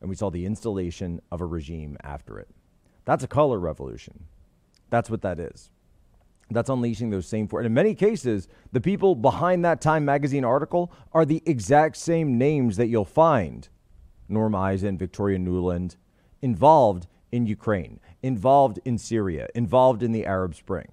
and 0.00 0.08
we 0.08 0.16
saw 0.16 0.30
the 0.30 0.46
installation 0.46 1.20
of 1.30 1.40
a 1.40 1.46
regime 1.46 1.96
after 2.02 2.38
it. 2.38 2.48
That's 3.04 3.24
a 3.24 3.28
color 3.28 3.58
revolution. 3.58 4.24
That's 4.90 5.10
what 5.10 5.22
that 5.22 5.40
is. 5.40 5.70
That's 6.50 6.70
unleashing 6.70 7.10
those 7.10 7.26
same 7.26 7.46
forces. 7.46 7.66
And 7.66 7.72
in 7.72 7.74
many 7.74 7.94
cases, 7.94 8.48
the 8.72 8.80
people 8.80 9.14
behind 9.14 9.64
that 9.64 9.80
Time 9.80 10.04
magazine 10.04 10.44
article 10.44 10.92
are 11.12 11.24
the 11.24 11.42
exact 11.44 11.96
same 11.96 12.38
names 12.38 12.76
that 12.76 12.88
you'll 12.88 13.04
find 13.04 13.68
Norm 14.28 14.54
Eisen, 14.54 14.96
Victoria 14.96 15.38
Nuland, 15.38 15.96
involved 16.40 17.06
in 17.32 17.46
Ukraine, 17.46 18.00
involved 18.22 18.78
in 18.84 18.98
Syria, 18.98 19.48
involved 19.54 20.02
in 20.02 20.12
the 20.12 20.24
Arab 20.24 20.54
Spring. 20.54 20.88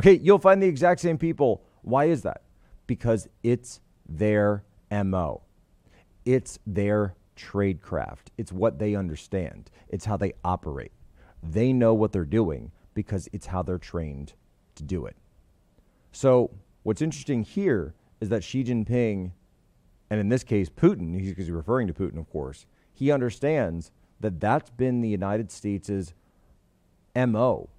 Okay, 0.00 0.18
you'll 0.22 0.38
find 0.38 0.62
the 0.62 0.66
exact 0.66 1.00
same 1.00 1.18
people. 1.18 1.62
Why 1.82 2.06
is 2.06 2.22
that? 2.22 2.42
Because 2.86 3.28
it's 3.42 3.80
their 4.08 4.64
MO. 4.90 5.42
It's 6.24 6.58
their 6.66 7.14
tradecraft. 7.40 8.28
It's 8.36 8.52
what 8.52 8.78
they 8.78 8.94
understand, 8.94 9.70
it's 9.88 10.04
how 10.04 10.16
they 10.16 10.32
operate. 10.44 10.92
They 11.42 11.72
know 11.72 11.94
what 11.94 12.12
they're 12.12 12.24
doing 12.24 12.70
because 12.94 13.28
it's 13.32 13.46
how 13.46 13.62
they're 13.62 13.78
trained 13.78 14.34
to 14.74 14.82
do 14.82 15.06
it. 15.06 15.16
So, 16.12 16.50
what's 16.82 17.00
interesting 17.00 17.42
here 17.42 17.94
is 18.20 18.28
that 18.28 18.44
Xi 18.44 18.64
Jinping, 18.64 19.32
and 20.10 20.20
in 20.20 20.28
this 20.28 20.44
case, 20.44 20.68
Putin, 20.68 21.16
because 21.16 21.46
he's 21.46 21.50
referring 21.50 21.86
to 21.86 21.94
Putin, 21.94 22.18
of 22.18 22.28
course, 22.28 22.66
he 22.92 23.10
understands 23.10 23.90
that 24.18 24.40
that's 24.40 24.70
been 24.70 25.00
the 25.00 25.08
United 25.08 25.50
States' 25.50 26.12
MO 27.16 27.70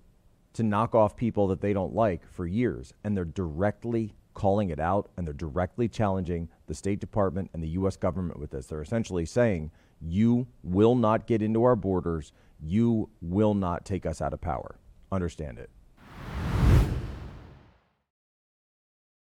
to 0.53 0.63
knock 0.63 0.95
off 0.95 1.15
people 1.15 1.47
that 1.47 1.61
they 1.61 1.73
don't 1.73 1.93
like 1.93 2.27
for 2.31 2.47
years. 2.47 2.93
And 3.03 3.15
they're 3.15 3.25
directly 3.25 4.15
calling 4.41 4.71
it 4.71 4.79
out 4.79 5.07
and 5.15 5.27
they're 5.27 5.35
directly 5.35 5.87
challenging 5.87 6.49
the 6.65 6.73
State 6.73 6.99
Department 6.99 7.47
and 7.53 7.61
the 7.61 7.67
U.S. 7.67 7.95
government 7.95 8.39
with 8.39 8.49
this. 8.49 8.65
They're 8.65 8.81
essentially 8.81 9.23
saying, 9.23 9.69
you 10.01 10.47
will 10.63 10.95
not 10.95 11.27
get 11.27 11.43
into 11.43 11.61
our 11.63 11.75
borders. 11.75 12.33
You 12.59 13.07
will 13.21 13.53
not 13.53 13.85
take 13.85 14.03
us 14.03 14.19
out 14.19 14.33
of 14.33 14.41
power. 14.41 14.79
Understand 15.11 15.59
it. 15.59 15.69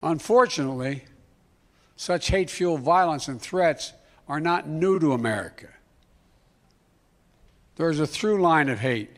Unfortunately, 0.04 1.02
such 1.96 2.28
hate 2.28 2.48
fueled 2.48 2.82
violence 2.82 3.26
and 3.26 3.42
threats 3.42 3.94
are 4.28 4.38
not 4.38 4.68
new 4.68 5.00
to 5.00 5.14
America. 5.14 5.70
There 7.74 7.90
is 7.90 7.98
a 7.98 8.06
through 8.06 8.40
line 8.40 8.68
of 8.68 8.78
hate 8.78 9.16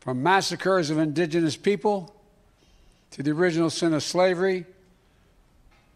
from 0.00 0.22
massacres 0.22 0.88
of 0.88 0.96
indigenous 0.96 1.58
people 1.58 2.15
to 3.16 3.22
the 3.22 3.30
original 3.30 3.70
sin 3.70 3.94
of 3.94 4.02
slavery, 4.02 4.66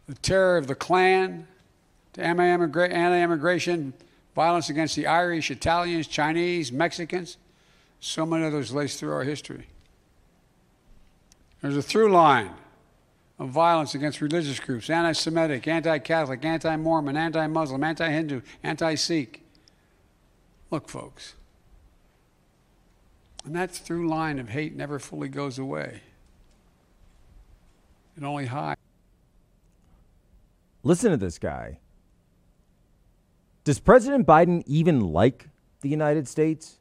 the 0.07 0.15
terror 0.15 0.57
of 0.57 0.67
the 0.67 0.75
Klan, 0.75 1.47
to 2.15 2.25
anti 2.25 3.23
immigration 3.23 3.93
violence 4.35 4.71
against 4.71 4.97
the 4.97 5.07
Irish, 5.07 5.51
Italians, 5.51 6.07
Chinese, 6.07 6.73
Mexicans. 6.73 7.37
So 8.01 8.25
many 8.25 8.47
others 8.47 8.73
lace 8.73 8.99
through 8.99 9.13
our 9.13 9.25
history. 9.25 9.67
There's 11.61 11.77
a 11.77 11.83
through 11.83 12.11
line 12.11 12.53
of 13.39 13.51
violence 13.51 13.95
against 13.95 14.23
religious 14.23 14.59
groups 14.59 14.89
anti 14.89 15.13
Semitic, 15.13 15.69
anti 15.69 15.99
Catholic, 15.99 16.43
anti 16.43 16.75
Mormon, 16.77 17.19
anti 17.19 17.47
Muslim, 17.49 17.85
anti 17.85 18.11
Hindu, 18.11 18.41
anti 18.63 18.95
Sikh. 18.95 19.43
Look, 20.71 20.89
folks, 20.89 21.35
And 23.45 23.55
that 23.55 23.73
through 23.73 24.09
line 24.09 24.39
of 24.39 24.49
hate 24.49 24.75
never 24.75 24.99
fully 24.99 25.29
goes 25.29 25.59
away. 25.59 26.01
It 28.21 28.25
only 28.25 28.47
hides. 28.47 28.79
Listen 30.83 31.11
to 31.11 31.17
this 31.17 31.39
guy. 31.39 31.79
Does 33.65 33.81
President 33.81 34.27
Biden 34.27 34.63
even 34.67 35.01
like 35.01 35.49
the 35.81 35.89
United 35.89 36.29
States? 36.29 36.79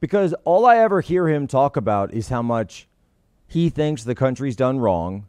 Because 0.00 0.34
all 0.44 0.64
I 0.64 0.78
ever 0.78 1.00
hear 1.00 1.28
him 1.28 1.48
talk 1.48 1.76
about 1.76 2.14
is 2.14 2.28
how 2.28 2.42
much 2.42 2.88
he 3.48 3.68
thinks 3.68 4.04
the 4.04 4.14
country's 4.14 4.54
done 4.54 4.78
wrong, 4.78 5.26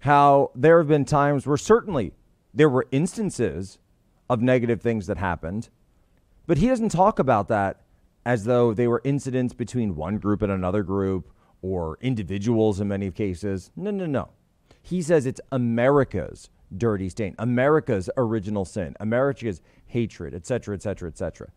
how 0.00 0.50
there 0.54 0.78
have 0.78 0.88
been 0.88 1.04
times 1.04 1.46
where 1.46 1.56
certainly 1.56 2.12
there 2.54 2.68
were 2.68 2.86
instances 2.90 3.78
of 4.30 4.40
negative 4.40 4.80
things 4.80 5.06
that 5.08 5.18
happened, 5.18 5.68
but 6.46 6.58
he 6.58 6.68
doesn't 6.68 6.90
talk 6.90 7.18
about 7.18 7.48
that 7.48 7.82
as 8.24 8.44
though 8.44 8.72
they 8.72 8.88
were 8.88 9.02
incidents 9.04 9.52
between 9.52 9.96
one 9.96 10.18
group 10.18 10.40
and 10.40 10.52
another 10.52 10.82
group 10.82 11.30
or 11.60 11.98
individuals 12.00 12.80
in 12.80 12.88
many 12.88 13.10
cases. 13.10 13.70
No, 13.76 13.90
no, 13.90 14.06
no. 14.06 14.30
He 14.88 15.02
says 15.02 15.26
it's 15.26 15.40
America's 15.52 16.48
dirty 16.78 17.10
stain, 17.10 17.34
America's 17.38 18.08
original 18.16 18.64
sin, 18.64 18.96
America's 19.00 19.60
hatred, 19.84 20.32
etc., 20.32 20.76
etc., 20.76 21.10
etc. 21.10 21.48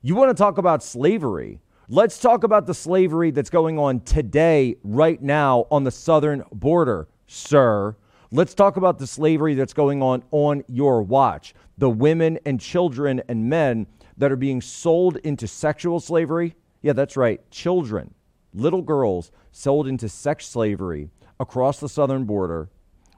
You 0.00 0.14
want 0.14 0.34
to 0.34 0.42
talk 0.42 0.56
about 0.56 0.82
slavery? 0.82 1.60
Let's 1.90 2.18
talk 2.18 2.44
about 2.44 2.64
the 2.64 2.72
slavery 2.72 3.32
that's 3.32 3.50
going 3.50 3.78
on 3.78 4.00
today, 4.00 4.76
right 4.82 5.20
now, 5.20 5.66
on 5.70 5.84
the 5.84 5.90
southern 5.90 6.42
border, 6.50 7.08
sir. 7.26 7.94
Let's 8.30 8.54
talk 8.54 8.78
about 8.78 8.96
the 8.96 9.06
slavery 9.06 9.54
that's 9.54 9.74
going 9.74 10.02
on 10.02 10.24
on 10.30 10.64
your 10.68 11.02
watch. 11.02 11.54
The 11.76 11.90
women 11.90 12.38
and 12.46 12.58
children 12.58 13.20
and 13.28 13.50
men 13.50 13.86
that 14.16 14.32
are 14.32 14.36
being 14.36 14.62
sold 14.62 15.18
into 15.18 15.46
sexual 15.46 16.00
slavery. 16.00 16.54
Yeah, 16.80 16.94
that's 16.94 17.14
right. 17.14 17.42
Children, 17.50 18.14
little 18.54 18.80
girls 18.82 19.32
sold 19.52 19.86
into 19.86 20.08
sex 20.08 20.46
slavery 20.46 21.10
across 21.40 21.80
the 21.80 21.88
southern 21.88 22.24
border. 22.24 22.68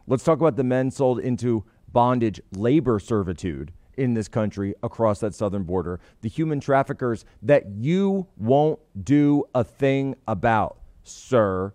Let's 0.06 0.24
talk 0.24 0.38
about 0.40 0.56
the 0.56 0.64
men 0.64 0.90
sold 0.90 1.20
into 1.20 1.64
bondage 1.92 2.40
labor 2.52 2.98
servitude 2.98 3.72
in 3.96 4.14
this 4.14 4.28
country 4.28 4.74
across 4.82 5.20
that 5.20 5.34
southern 5.34 5.64
border, 5.64 6.00
the 6.22 6.28
human 6.28 6.60
traffickers 6.60 7.24
that 7.42 7.66
you 7.68 8.26
won't 8.36 8.78
do 9.04 9.44
a 9.54 9.62
thing 9.62 10.14
about, 10.26 10.78
sir. 11.02 11.74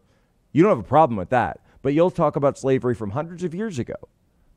You 0.51 0.63
don't 0.63 0.71
have 0.71 0.79
a 0.79 0.83
problem 0.87 1.17
with 1.17 1.29
that, 1.29 1.59
but 1.81 1.93
you'll 1.93 2.11
talk 2.11 2.35
about 2.35 2.57
slavery 2.57 2.95
from 2.95 3.11
hundreds 3.11 3.43
of 3.43 3.53
years 3.53 3.77
ago, 3.77 3.95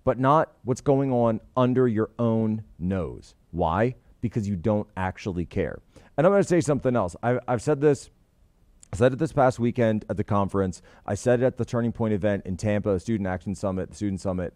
but 0.04 0.18
not 0.18 0.52
what's 0.64 0.80
going 0.80 1.12
on 1.12 1.40
under 1.56 1.86
your 1.86 2.10
own 2.18 2.62
nose. 2.78 3.34
Why? 3.50 3.96
Because 4.20 4.48
you 4.48 4.56
don't 4.56 4.88
actually 4.96 5.44
care. 5.44 5.80
And 6.16 6.26
I'm 6.26 6.32
going 6.32 6.42
to 6.42 6.48
say 6.48 6.60
something 6.60 6.96
else. 6.96 7.16
I've, 7.22 7.40
I've 7.46 7.62
said 7.62 7.80
this. 7.80 8.10
I 8.92 8.96
said 8.96 9.12
it 9.12 9.18
this 9.18 9.32
past 9.32 9.58
weekend 9.58 10.04
at 10.08 10.16
the 10.16 10.24
conference. 10.24 10.80
I 11.06 11.14
said 11.14 11.42
it 11.42 11.46
at 11.46 11.56
the 11.56 11.64
Turning 11.64 11.92
Point 11.92 12.14
event 12.14 12.46
in 12.46 12.56
Tampa, 12.56 12.98
Student 12.98 13.26
Action 13.26 13.54
Summit, 13.54 13.90
the 13.90 13.96
Student 13.96 14.20
Summit. 14.20 14.54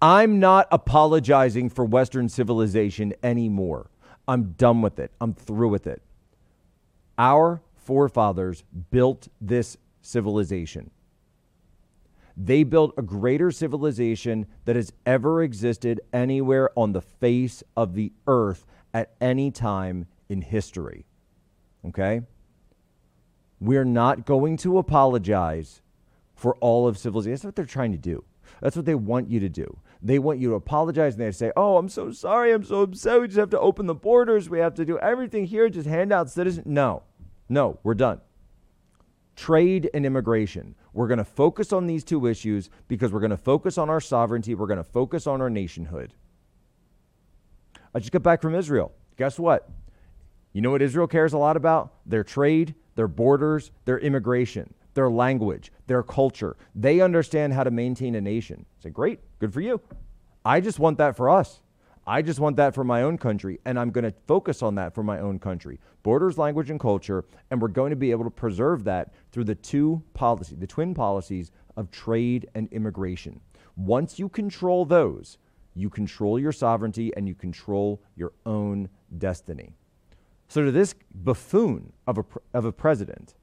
I'm 0.00 0.38
not 0.38 0.68
apologizing 0.70 1.70
for 1.70 1.84
Western 1.84 2.28
civilization 2.28 3.14
anymore. 3.22 3.90
I'm 4.28 4.52
done 4.52 4.82
with 4.82 4.98
it. 4.98 5.10
I'm 5.20 5.34
through 5.34 5.68
with 5.68 5.86
it. 5.86 6.02
Our 7.18 7.62
forefathers 7.76 8.62
built 8.90 9.28
this 9.40 9.76
civilization. 10.02 10.90
They 12.36 12.64
built 12.64 12.92
a 12.98 13.02
greater 13.02 13.50
civilization 13.50 14.46
that 14.66 14.76
has 14.76 14.92
ever 15.06 15.42
existed 15.42 16.00
anywhere 16.12 16.70
on 16.76 16.92
the 16.92 17.00
face 17.00 17.62
of 17.76 17.94
the 17.94 18.12
earth 18.26 18.66
at 18.92 19.14
any 19.20 19.50
time 19.50 20.06
in 20.28 20.42
history. 20.42 21.06
Okay? 21.86 22.20
We're 23.60 23.84
not 23.84 24.26
going 24.26 24.56
to 24.58 24.78
apologize 24.78 25.80
for 26.34 26.54
all 26.56 26.86
of 26.86 26.98
civilization. 26.98 27.32
That's 27.32 27.44
what 27.44 27.56
they're 27.56 27.64
trying 27.64 27.92
to 27.92 27.98
do. 27.98 28.24
That's 28.60 28.76
what 28.76 28.84
they 28.84 28.94
want 28.94 29.30
you 29.30 29.40
to 29.40 29.48
do. 29.48 29.78
They 30.02 30.18
want 30.18 30.38
you 30.38 30.50
to 30.50 30.54
apologize 30.54 31.14
and 31.14 31.22
they 31.22 31.32
say, 31.32 31.52
Oh, 31.56 31.78
I'm 31.78 31.88
so 31.88 32.12
sorry. 32.12 32.52
I'm 32.52 32.64
so 32.64 32.82
upset. 32.82 33.20
We 33.20 33.28
just 33.28 33.38
have 33.38 33.50
to 33.50 33.60
open 33.60 33.86
the 33.86 33.94
borders. 33.94 34.48
We 34.48 34.58
have 34.58 34.74
to 34.74 34.84
do 34.84 34.98
everything 34.98 35.46
here, 35.46 35.68
just 35.68 35.88
hand 35.88 36.12
out 36.12 36.30
citizen. 36.30 36.64
No, 36.66 37.02
no, 37.48 37.78
we're 37.82 37.94
done. 37.94 38.20
Trade 39.34 39.90
and 39.92 40.06
immigration. 40.06 40.74
We're 40.92 41.08
going 41.08 41.18
to 41.18 41.24
focus 41.24 41.72
on 41.72 41.86
these 41.86 42.04
two 42.04 42.26
issues 42.26 42.70
because 42.88 43.12
we're 43.12 43.20
going 43.20 43.30
to 43.30 43.36
focus 43.36 43.76
on 43.76 43.90
our 43.90 44.00
sovereignty. 44.00 44.54
We're 44.54 44.66
going 44.66 44.78
to 44.78 44.84
focus 44.84 45.26
on 45.26 45.42
our 45.42 45.50
nationhood. 45.50 46.14
I 47.94 47.98
just 47.98 48.12
got 48.12 48.22
back 48.22 48.40
from 48.40 48.54
Israel. 48.54 48.92
Guess 49.16 49.38
what? 49.38 49.68
You 50.52 50.62
know 50.62 50.70
what 50.70 50.82
Israel 50.82 51.06
cares 51.06 51.34
a 51.34 51.38
lot 51.38 51.56
about? 51.56 51.92
Their 52.06 52.24
trade, 52.24 52.74
their 52.96 53.08
borders, 53.08 53.70
their 53.84 53.98
immigration 54.00 54.74
their 54.96 55.10
language, 55.10 55.70
their 55.86 56.02
culture. 56.02 56.56
They 56.74 57.00
understand 57.00 57.52
how 57.52 57.62
to 57.62 57.70
maintain 57.70 58.16
a 58.16 58.20
nation. 58.20 58.66
Say, 58.82 58.90
great, 58.90 59.20
good 59.38 59.52
for 59.52 59.60
you. 59.60 59.80
I 60.44 60.60
just 60.60 60.80
want 60.80 60.98
that 60.98 61.16
for 61.16 61.30
us. 61.30 61.60
I 62.08 62.22
just 62.22 62.40
want 62.40 62.56
that 62.56 62.74
for 62.74 62.82
my 62.82 63.02
own 63.02 63.18
country, 63.18 63.60
and 63.64 63.78
I'm 63.78 63.90
going 63.90 64.04
to 64.04 64.14
focus 64.26 64.62
on 64.62 64.76
that 64.76 64.94
for 64.94 65.02
my 65.02 65.18
own 65.18 65.38
country. 65.38 65.80
Borders, 66.02 66.38
language, 66.38 66.70
and 66.70 66.80
culture, 66.80 67.24
and 67.50 67.60
we're 67.60 67.68
going 67.68 67.90
to 67.90 67.96
be 67.96 68.10
able 68.10 68.24
to 68.24 68.30
preserve 68.30 68.84
that 68.84 69.12
through 69.32 69.44
the 69.44 69.56
two 69.56 70.02
policies, 70.14 70.56
the 70.58 70.66
twin 70.66 70.94
policies 70.94 71.50
of 71.76 71.90
trade 71.90 72.48
and 72.54 72.72
immigration. 72.72 73.40
Once 73.76 74.18
you 74.18 74.28
control 74.28 74.84
those, 74.84 75.36
you 75.74 75.90
control 75.90 76.38
your 76.38 76.52
sovereignty 76.52 77.12
and 77.16 77.28
you 77.28 77.34
control 77.34 78.00
your 78.14 78.32
own 78.46 78.88
destiny. 79.18 79.74
So, 80.48 80.64
to 80.64 80.70
this 80.70 80.94
buffoon 81.12 81.92
of 82.06 82.18
a, 82.18 82.24
of 82.54 82.64
a 82.64 82.72
president, 82.72 83.34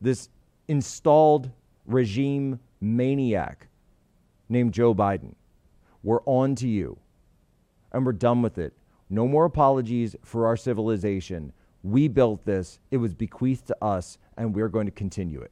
this 0.00 0.28
installed 0.68 1.50
regime 1.86 2.58
maniac 2.80 3.68
named 4.48 4.72
Joe 4.74 4.94
Biden. 4.94 5.34
We're 6.02 6.22
on 6.24 6.54
to 6.56 6.68
you. 6.68 6.98
And 7.92 8.04
we're 8.04 8.12
done 8.12 8.42
with 8.42 8.58
it. 8.58 8.72
No 9.10 9.28
more 9.28 9.44
apologies 9.44 10.16
for 10.24 10.46
our 10.46 10.56
civilization. 10.56 11.52
We 11.82 12.08
built 12.08 12.44
this, 12.44 12.78
it 12.90 12.96
was 12.96 13.12
bequeathed 13.12 13.66
to 13.66 13.84
us, 13.84 14.18
and 14.36 14.54
we're 14.54 14.68
going 14.68 14.86
to 14.86 14.92
continue 14.92 15.40
it. 15.40 15.50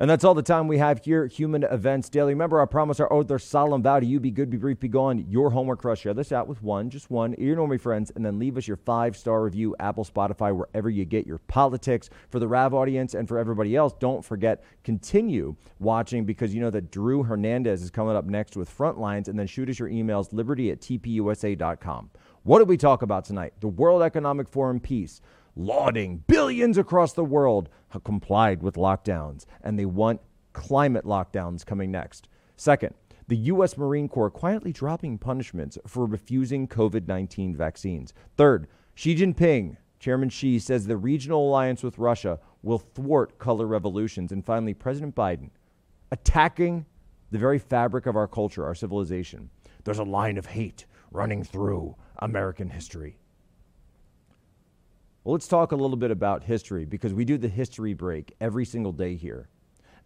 And 0.00 0.08
that's 0.08 0.24
all 0.24 0.32
the 0.32 0.42
time 0.42 0.66
we 0.66 0.78
have 0.78 1.04
here 1.04 1.26
Human 1.26 1.62
Events 1.62 2.08
Daily. 2.08 2.32
Remember 2.32 2.58
our 2.58 2.66
promise, 2.66 3.00
our 3.00 3.12
oath, 3.12 3.30
our 3.30 3.38
solemn 3.38 3.82
vow 3.82 4.00
to 4.00 4.06
you 4.06 4.18
be 4.18 4.30
good, 4.30 4.48
be 4.48 4.56
brief, 4.56 4.80
be 4.80 4.88
gone. 4.88 5.26
Your 5.28 5.50
homework 5.50 5.82
crush. 5.82 6.00
Share 6.00 6.14
this 6.14 6.32
out 6.32 6.48
with 6.48 6.62
one, 6.62 6.88
just 6.88 7.10
one, 7.10 7.34
your 7.36 7.54
normal 7.54 7.76
friends, 7.76 8.10
and 8.16 8.24
then 8.24 8.38
leave 8.38 8.56
us 8.56 8.66
your 8.66 8.78
five 8.78 9.14
star 9.14 9.42
review, 9.42 9.76
Apple, 9.78 10.06
Spotify, 10.06 10.56
wherever 10.56 10.88
you 10.88 11.04
get 11.04 11.26
your 11.26 11.36
politics. 11.36 12.08
For 12.30 12.38
the 12.38 12.48
RAV 12.48 12.72
audience 12.72 13.12
and 13.12 13.28
for 13.28 13.38
everybody 13.38 13.76
else, 13.76 13.92
don't 14.00 14.24
forget, 14.24 14.64
continue 14.84 15.54
watching 15.80 16.24
because 16.24 16.54
you 16.54 16.62
know 16.62 16.70
that 16.70 16.90
Drew 16.90 17.22
Hernandez 17.22 17.82
is 17.82 17.90
coming 17.90 18.16
up 18.16 18.24
next 18.24 18.56
with 18.56 18.74
Frontlines, 18.74 19.28
and 19.28 19.38
then 19.38 19.46
shoot 19.46 19.68
us 19.68 19.78
your 19.78 19.90
emails, 19.90 20.32
liberty 20.32 20.70
at 20.70 20.80
tpusa.com. 20.80 22.08
What 22.42 22.60
did 22.60 22.68
we 22.68 22.78
talk 22.78 23.02
about 23.02 23.26
tonight? 23.26 23.52
The 23.60 23.68
World 23.68 24.00
Economic 24.00 24.48
Forum 24.48 24.80
piece 24.80 25.20
lauding 25.54 26.24
billions 26.26 26.78
across 26.78 27.12
the 27.12 27.24
world 27.24 27.68
have 27.90 28.02
complied 28.02 28.62
with 28.62 28.76
lockdowns, 28.76 29.44
and 29.62 29.78
they 29.78 29.84
want 29.84 30.22
climate 30.54 31.04
lockdowns 31.04 31.66
coming 31.66 31.90
next. 31.90 32.28
Second, 32.56 32.94
the 33.28 33.36
U.S. 33.36 33.76
Marine 33.76 34.08
Corps 34.08 34.30
quietly 34.30 34.72
dropping 34.72 35.18
punishments 35.18 35.76
for 35.86 36.06
refusing 36.06 36.66
COVID 36.66 37.06
19 37.06 37.54
vaccines. 37.54 38.14
Third, 38.38 38.68
Xi 38.94 39.14
Jinping, 39.14 39.76
Chairman 39.98 40.30
Xi, 40.30 40.58
says 40.58 40.86
the 40.86 40.96
regional 40.96 41.46
alliance 41.46 41.82
with 41.82 41.98
Russia 41.98 42.38
will 42.62 42.78
thwart 42.78 43.38
color 43.38 43.66
revolutions. 43.66 44.32
And 44.32 44.42
finally, 44.42 44.72
President 44.72 45.14
Biden 45.14 45.50
attacking 46.10 46.86
the 47.30 47.38
very 47.38 47.58
fabric 47.58 48.06
of 48.06 48.16
our 48.16 48.26
culture, 48.26 48.64
our 48.64 48.74
civilization. 48.74 49.50
There's 49.84 49.98
a 49.98 50.04
line 50.04 50.38
of 50.38 50.46
hate 50.46 50.86
running 51.10 51.42
through 51.44 51.96
American 52.18 52.70
history. 52.70 53.18
Well, 55.24 55.32
let's 55.32 55.48
talk 55.48 55.72
a 55.72 55.76
little 55.76 55.96
bit 55.96 56.10
about 56.10 56.44
history 56.44 56.84
because 56.84 57.12
we 57.12 57.24
do 57.24 57.36
the 57.36 57.48
history 57.48 57.92
break 57.92 58.34
every 58.40 58.64
single 58.64 58.92
day 58.92 59.16
here. 59.16 59.48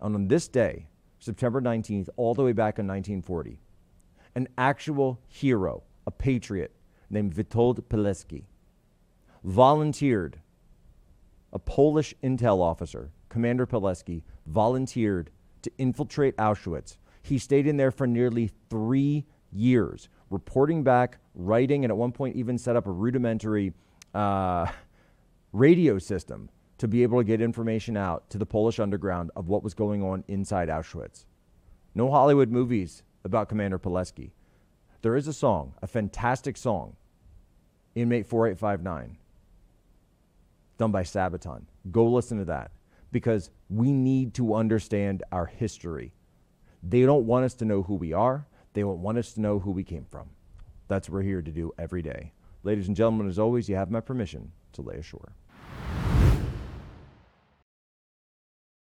And 0.01 0.14
on 0.14 0.29
this 0.29 0.49
day, 0.49 0.88
September 1.19 1.61
19th, 1.61 2.09
all 2.17 2.35
the 2.35 2.43
way 2.43 2.53
back 2.53 2.79
in 2.79 2.87
1940, 2.87 3.61
an 4.35 4.49
actual 4.59 5.21
hero, 5.29 5.85
a 6.07 6.11
patriot 6.11 6.75
named 7.11 7.35
Witold 7.35 7.81
Pilecki, 7.83 8.45
volunteered, 9.45 10.40
a 11.53 11.59
Polish 11.59 12.14
intel 12.23 12.61
officer, 12.61 13.12
Commander 13.29 13.67
Pilecki, 13.67 14.23
volunteered 14.47 15.31
to 15.62 15.71
infiltrate 15.79 16.37
Auschwitz. 16.37 16.97
He 17.23 17.38
stayed 17.38 17.67
in 17.67 17.77
there 17.77 17.93
for 17.93 18.07
nearly 18.07 18.51
three 18.69 19.25
years, 19.53 20.09
reporting 20.30 20.82
back, 20.82 21.18
writing, 21.34 21.84
and 21.84 21.90
at 21.90 21.96
one 21.96 22.12
point 22.12 22.37
even 22.37 22.58
set 22.58 22.76
up 22.76 22.87
a 22.87 22.90
rudimentary 22.90 23.72
uh, 24.14 24.66
radio 25.52 25.98
system 25.98 26.48
to 26.78 26.88
be 26.88 27.02
able 27.02 27.18
to 27.18 27.24
get 27.24 27.40
information 27.40 27.96
out 27.96 28.28
to 28.30 28.38
the 28.38 28.46
Polish 28.46 28.80
underground 28.80 29.30
of 29.37 29.48
what 29.48 29.62
was 29.62 29.74
going 29.74 30.02
on 30.02 30.24
inside 30.28 30.68
Auschwitz. 30.68 31.24
No 31.94 32.10
Hollywood 32.10 32.50
movies 32.50 33.02
about 33.24 33.48
Commander 33.48 33.78
Pilecki. 33.78 34.30
There 35.02 35.16
is 35.16 35.28
a 35.28 35.32
song, 35.32 35.74
a 35.82 35.87
fantastic 35.87 36.56
song, 36.56 36.96
Inmate 37.94 38.26
4859, 38.26 39.16
done 40.78 40.90
by 40.90 41.02
Sabaton. 41.02 41.62
Go 41.90 42.06
listen 42.06 42.38
to 42.38 42.44
that 42.46 42.72
because 43.12 43.50
we 43.70 43.92
need 43.92 44.34
to 44.34 44.54
understand 44.54 45.22
our 45.30 45.46
history. 45.46 46.12
They 46.82 47.02
don't 47.02 47.26
want 47.26 47.44
us 47.44 47.54
to 47.54 47.64
know 47.64 47.82
who 47.82 47.94
we 47.94 48.12
are, 48.12 48.46
they 48.74 48.82
don't 48.82 49.00
want 49.00 49.18
us 49.18 49.32
to 49.32 49.40
know 49.40 49.58
who 49.58 49.70
we 49.70 49.84
came 49.84 50.04
from. 50.10 50.28
That's 50.88 51.08
what 51.08 51.14
we're 51.14 51.22
here 51.22 51.42
to 51.42 51.50
do 51.50 51.72
every 51.78 52.02
day. 52.02 52.32
Ladies 52.62 52.88
and 52.88 52.96
gentlemen, 52.96 53.28
as 53.28 53.38
always, 53.38 53.68
you 53.68 53.76
have 53.76 53.90
my 53.90 54.00
permission 54.00 54.52
to 54.72 54.82
lay 54.82 54.96
ashore. 54.96 55.32